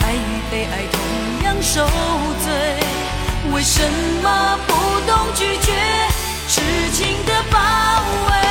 [0.01, 0.99] 爱与被爱同
[1.45, 1.87] 样受
[2.45, 2.47] 罪，
[3.53, 3.83] 为什
[4.23, 4.73] 么不
[5.07, 5.73] 懂拒绝
[6.49, 6.63] 痴
[6.93, 7.59] 情的包
[8.31, 8.46] 围？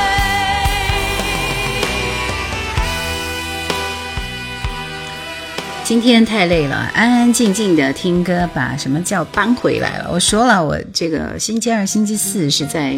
[5.86, 10.10] 今天太累了，安安静静的听歌，把什么叫搬回来了？
[10.12, 12.96] 我说了，我这个星期二、星期四是在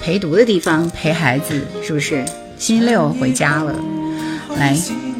[0.00, 2.24] 陪读的地方陪孩子，是不是？
[2.56, 3.74] 星期六回家了，
[4.56, 4.74] 来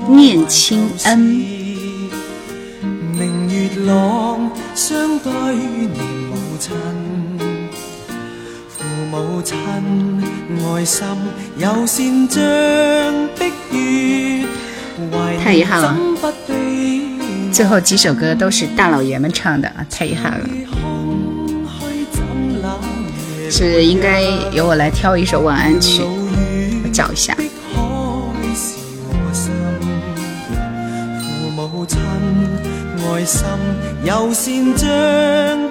[0.09, 1.19] 念亲恩。
[3.13, 6.75] 明月朗相对念母亲，
[8.71, 11.19] 父母亲爱心
[11.59, 14.47] 有善像碧月，
[15.43, 15.97] 太遗憾了，
[17.53, 20.49] 最后几首歌都是大老爷们唱的啊，太遗憾了。
[23.51, 24.23] 是应该
[24.53, 27.37] 由我来挑一首晚安曲，我找一下。
[33.17, 33.47] 爱心
[34.03, 34.89] 又善像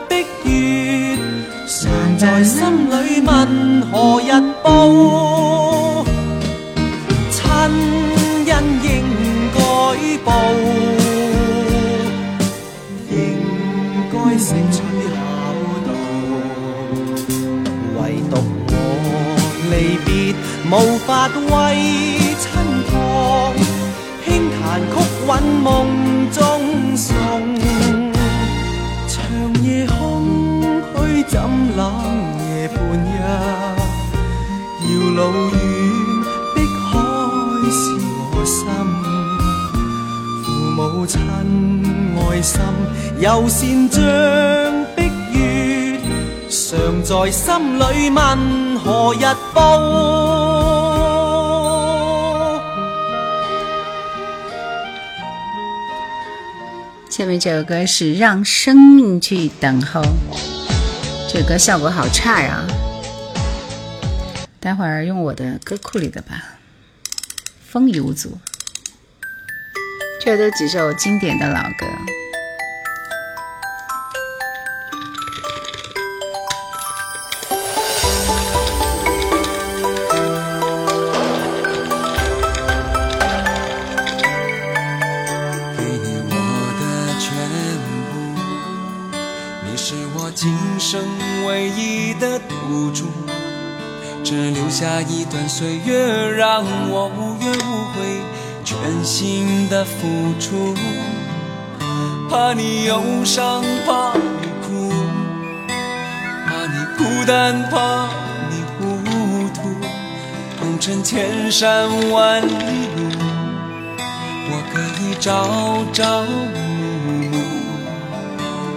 [0.07, 1.17] 碧月，
[1.67, 4.31] 常在心里问何日
[4.63, 5.82] 报？
[13.09, 13.15] 应
[14.11, 14.77] 该识取
[15.09, 15.15] 孝
[15.85, 15.89] 道。
[17.97, 17.99] 唯
[18.29, 18.33] 独
[18.67, 18.71] 我
[19.69, 19.73] 离
[20.05, 20.07] 别，
[20.69, 20.73] 无
[21.05, 21.07] 法
[21.49, 21.51] 为
[22.39, 22.43] 亲
[22.89, 22.91] 托，
[24.25, 24.61] 轻弹
[24.91, 24.93] 曲
[25.27, 25.29] 韵
[25.61, 25.67] 梦
[26.31, 26.37] 中
[26.97, 27.07] 送。
[29.07, 29.13] 长
[29.63, 29.93] 夜空
[30.95, 31.33] 虚，怎
[31.75, 31.79] 冷
[32.49, 33.15] 夜半日？
[34.83, 35.21] 遥路
[40.93, 42.63] 母亲爱心，
[43.19, 45.99] 又善像碧月，
[46.47, 49.25] 常在心里问何日
[49.55, 49.59] 报？
[57.09, 59.99] 下面这首歌是《让生命去等候》，
[61.27, 62.63] 这歌效果好差呀！
[64.59, 66.43] 待会儿用我的歌库里的吧，
[67.67, 68.29] 《风雨无阻》。
[70.25, 71.85] 这都几首经典的老歌。
[85.77, 86.33] 给你我
[86.79, 86.83] 的
[87.19, 87.27] 全
[87.83, 87.91] 部
[89.65, 91.03] 你是我今生
[91.45, 93.07] 唯一的赌注
[94.23, 98.42] 只留下一段岁月让我无怨无悔。
[98.83, 100.75] 真心的付出。
[102.29, 104.91] 怕你忧伤，怕你哭，
[106.45, 108.09] 怕你孤单，怕
[108.49, 108.81] 你糊
[109.53, 109.61] 涂，
[110.59, 112.51] 红尘千山万里
[112.97, 113.07] 路，
[114.49, 115.31] 我可以朝
[115.93, 116.57] 朝暮
[117.31, 117.33] 暮，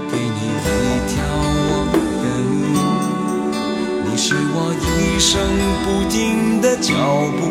[0.09, 0.71] 给你一
[1.11, 1.15] 条
[1.67, 1.71] 我
[2.23, 2.79] 的路。
[4.05, 4.25] 你是
[4.55, 5.35] 我一生
[5.83, 6.15] 不停
[6.61, 6.95] 的脚
[7.41, 7.51] 步，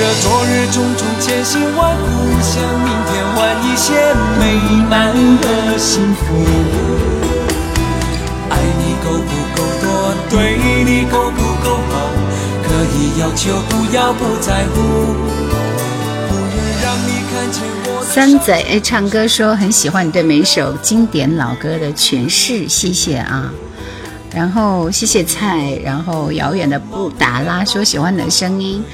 [0.00, 2.04] 着昨日种种千辛万苦，
[2.40, 3.92] 向明天换一些
[4.38, 4.42] 美
[4.88, 6.24] 满和幸福。
[9.02, 11.92] 够不够多，对你够不够好？
[12.62, 14.80] 可以要求，不要不在乎。
[16.28, 18.04] 不愿让你看见我。
[18.04, 23.50] 三仔唱歌说很喜欢你对每一首经典老歌的诠释，谢谢啊。
[24.32, 28.84] 然后谢谢菜，然后遥远的布达拉说喜欢你的声音。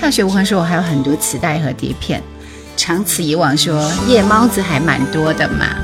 [0.00, 2.22] 大学无痕说我还有很多磁带和碟片。
[2.76, 5.76] 长此以往说夜猫子还蛮多的嘛。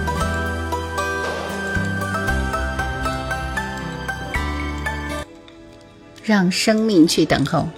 [6.24, 7.68] 让生命去等候。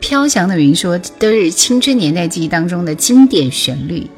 [0.00, 4.10] 飘翔的云说：“都是青春年代记忆当中的经典旋律。”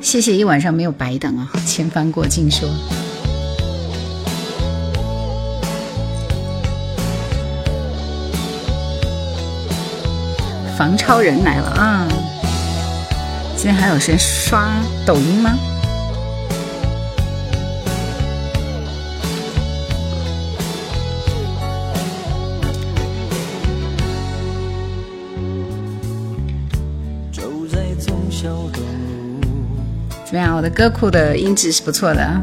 [0.00, 1.48] 谢谢一晚上没有白等啊！
[1.64, 2.68] 千帆过尽说
[10.82, 12.08] ：“防超人来了啊！
[13.56, 14.68] 今天还有谁刷
[15.06, 15.56] 抖音吗？”
[30.24, 30.56] 怎么样？
[30.56, 32.42] 我的歌库的音质是不错的。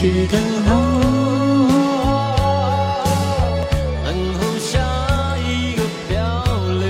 [0.00, 0.70] 去等候，
[4.02, 4.08] 等
[4.38, 4.80] 候下
[5.46, 5.78] 一个
[6.08, 6.16] 漂
[6.80, 6.82] 流。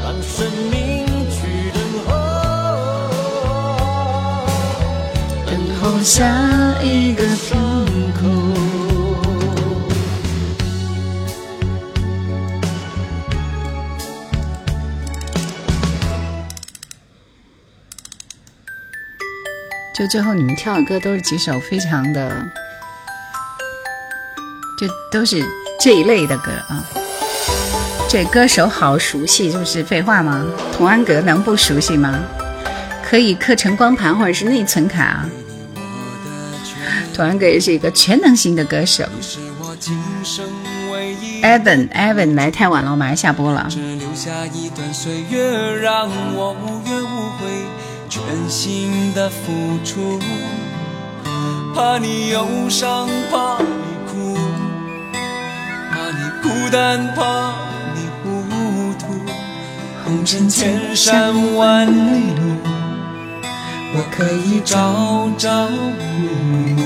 [0.00, 0.72] 让生命
[1.28, 1.34] 去
[1.74, 2.08] 等候，
[5.44, 5.50] 等
[5.82, 6.22] 候下
[19.94, 22.44] 就最后你们跳的歌都是几首非常的，
[24.76, 25.40] 就都是
[25.80, 26.84] 这一类的歌啊。
[28.08, 30.44] 这歌手好熟悉，就是废话吗？
[30.76, 32.18] 童安格能不熟悉吗？
[33.04, 35.30] 可以刻成光盘或者是内存卡啊。
[37.14, 39.04] 童安格也是一个全能型的歌手。
[41.42, 43.68] Evan Evan 来太晚了，我马上下播了。
[48.26, 49.52] 全心的付
[49.84, 50.18] 出，
[51.74, 53.66] 怕你忧伤，怕你
[54.10, 54.34] 哭，
[55.90, 57.52] 怕你孤单，怕
[57.94, 59.06] 你糊涂。
[60.04, 62.56] 红尘千山万里路，
[63.94, 65.76] 我可以朝朝暮
[66.74, 66.82] 暮，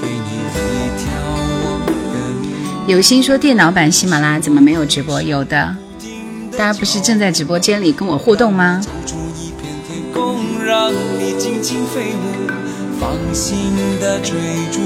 [0.00, 1.92] 给你一条我的
[2.40, 2.90] 路。
[2.90, 5.20] 有心说电脑版喜马拉雅怎么没有直播？
[5.20, 5.76] 有的，
[6.52, 8.80] 大家不是正在直播间里跟我互动吗？
[10.72, 12.48] 让你尽情飞舞，
[12.98, 14.32] 放心的追
[14.72, 14.80] 逐。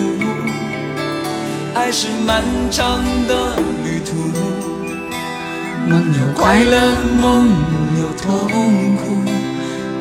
[1.75, 2.43] 爱是漫
[2.73, 3.55] 长的
[3.85, 4.17] 旅途，
[5.89, 6.77] 梦有快乐，
[7.23, 7.47] 梦
[8.01, 8.49] 有痛
[8.97, 9.31] 苦，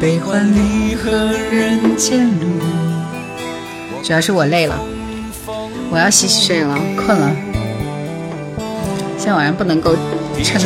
[0.01, 1.11] 悲欢离合
[1.51, 2.47] 人间路。
[4.01, 4.75] 主要是我累了，
[5.91, 7.29] 我要洗洗睡了，困了。
[9.19, 9.95] 今天晚上不能够
[10.43, 10.59] 撑。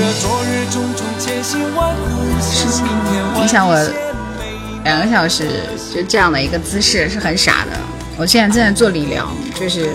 [3.35, 4.08] 你想我
[4.89, 5.47] 两个小时
[5.93, 7.71] 就这样的一个姿势是很傻的。
[8.17, 9.91] 我现在正在做理疗，就是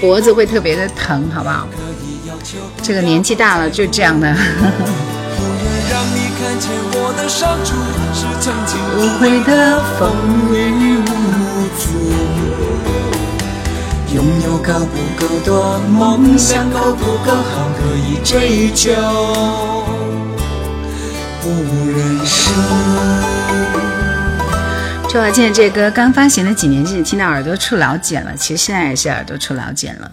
[0.00, 1.66] 脖子会特别的疼，好不好？
[2.80, 4.32] 这个年纪大了就这样的。
[8.96, 10.08] 无悔的风
[10.54, 11.02] 雨无
[11.76, 11.82] 阻，
[14.14, 18.92] 拥有够不够多，梦想够不够好，可以追求，
[21.40, 21.48] 不
[21.90, 22.50] 认输。
[25.08, 28.34] 周华健这歌刚发行了几年，就听到耳朵出老茧了。
[28.36, 30.12] 其实现在也是耳朵出老茧了。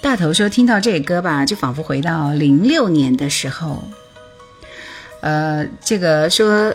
[0.00, 3.84] 大头说听到这歌吧，就仿佛回到零六年的时候。
[5.20, 6.74] 呃，这个说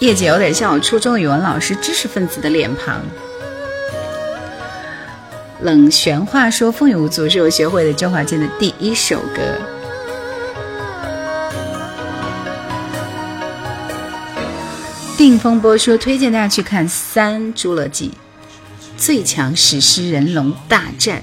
[0.00, 3.00] 叶姐有点像我初中语文老师，知识分子的脸庞。
[5.62, 9.79] 冷玄话说风雨无阻是我学会的周华健的第一首歌。
[15.20, 18.08] 定风波说推荐大家去看《三侏罗纪》，
[18.96, 21.22] 最强史诗人龙大战，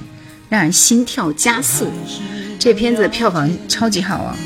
[0.49, 1.91] 让人心跳加速。
[2.59, 4.37] 这片子的票房超级好啊！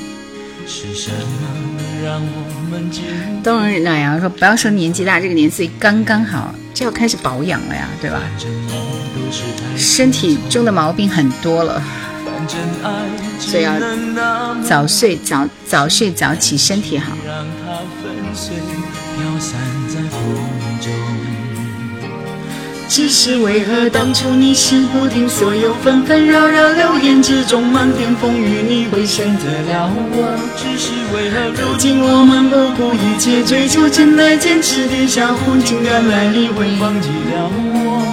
[3.44, 8.22] 冬日暖阳说不要说年纪大，这个年纪刚刚好，就要开始保养了呀，对吧？
[9.76, 11.84] 身体中的毛病很多了，
[13.38, 13.74] 所以要
[14.64, 17.12] 早睡早早睡早起，身体好。
[19.16, 20.20] 飘散在风
[20.82, 20.92] 中。
[22.88, 30.38] 只是为何当初你是不听所有纷纷扰扰流言之中，漫天风雨你会选择了我？
[30.58, 38.04] 只是为何如今我们不顾一切追求真爱，坚持跌下混情甘来，你会放弃了我？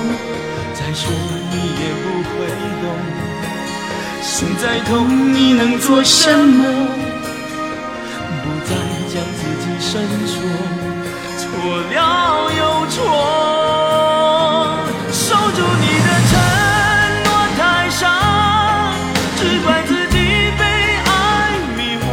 [0.79, 1.11] 再说
[1.51, 2.47] 你也不会
[2.81, 2.87] 懂，
[4.23, 6.63] 心再痛你能做什么？
[8.45, 8.71] 不再
[9.13, 9.91] 将自己深
[10.25, 10.88] 锁。
[11.59, 12.97] 错了又错，
[15.11, 16.33] 守住你的承
[17.25, 17.27] 诺
[17.59, 17.61] 太
[17.91, 18.01] 傻，
[19.37, 20.17] 只怪自己
[20.57, 20.63] 被
[21.05, 21.09] 爱
[21.77, 22.07] 迷惑。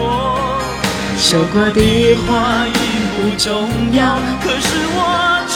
[1.17, 1.79] 说过的
[2.25, 2.69] 话已
[3.13, 4.99] 不重要，可是我
[5.47, 5.55] 从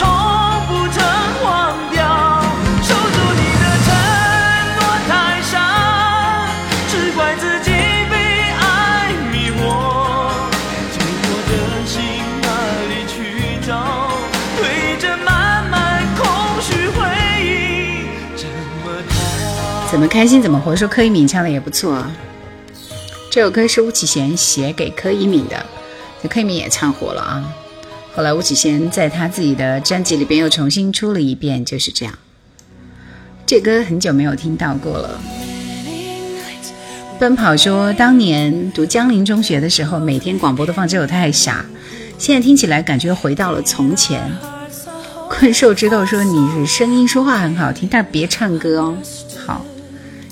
[20.00, 22.10] 怎么开心怎么活，说柯以敏唱的也不错啊。
[23.30, 25.66] 这首歌是巫启贤写给柯以敏的，
[26.24, 27.44] 这柯以敏也唱火了啊。
[28.16, 32.18] 后来巫启贤在他自己的专辑里边又重新出了一遍，就是这样。
[33.46, 35.20] 这歌很久没有听到过了。
[37.20, 41.66] 奔跑说，当年读江陵中学的时候，每天广播都放这首《太傻》，
[42.18, 44.32] 现在听起来感觉回到了从前。
[45.28, 48.98] 困兽之斗说你是声音说话很好听，但别唱歌哦。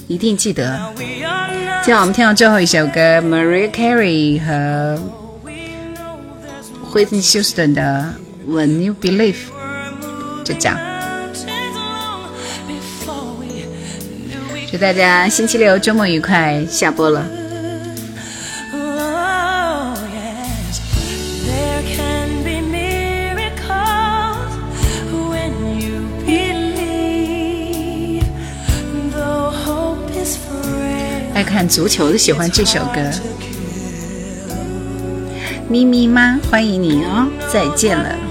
[0.07, 0.79] 好，一定记得。
[0.95, 4.99] 今天我们听到最后一首歌，Mariah Carey 和
[6.93, 8.13] Whitney Houston 的
[8.49, 9.35] 《When You Believe》，
[10.43, 10.77] 就这样。
[14.69, 16.65] 祝大家星期六周末愉快！
[16.65, 17.25] 下播了。
[31.57, 33.01] 看足球的喜欢这首歌。
[35.67, 37.27] 咪咪妈，欢迎你哦！
[37.51, 38.26] 再见了。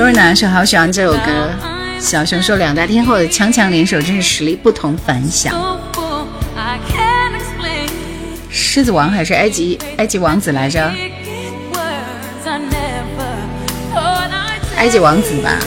[0.00, 1.50] 多瑞男是好喜欢这首歌。
[1.98, 5.54] 小熊说两大天后的强强联手，真是实力不同凡响。
[8.48, 10.90] 狮子王还是埃及埃及王子来着.
[14.78, 15.58] 埃及王子吧。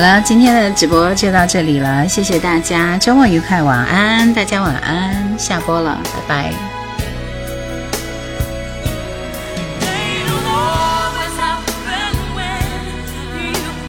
[0.00, 6.69] 好了，今天的直播就到这里了，谢谢大家，周末愉快，晚安，大家晚安，下播了，拜拜。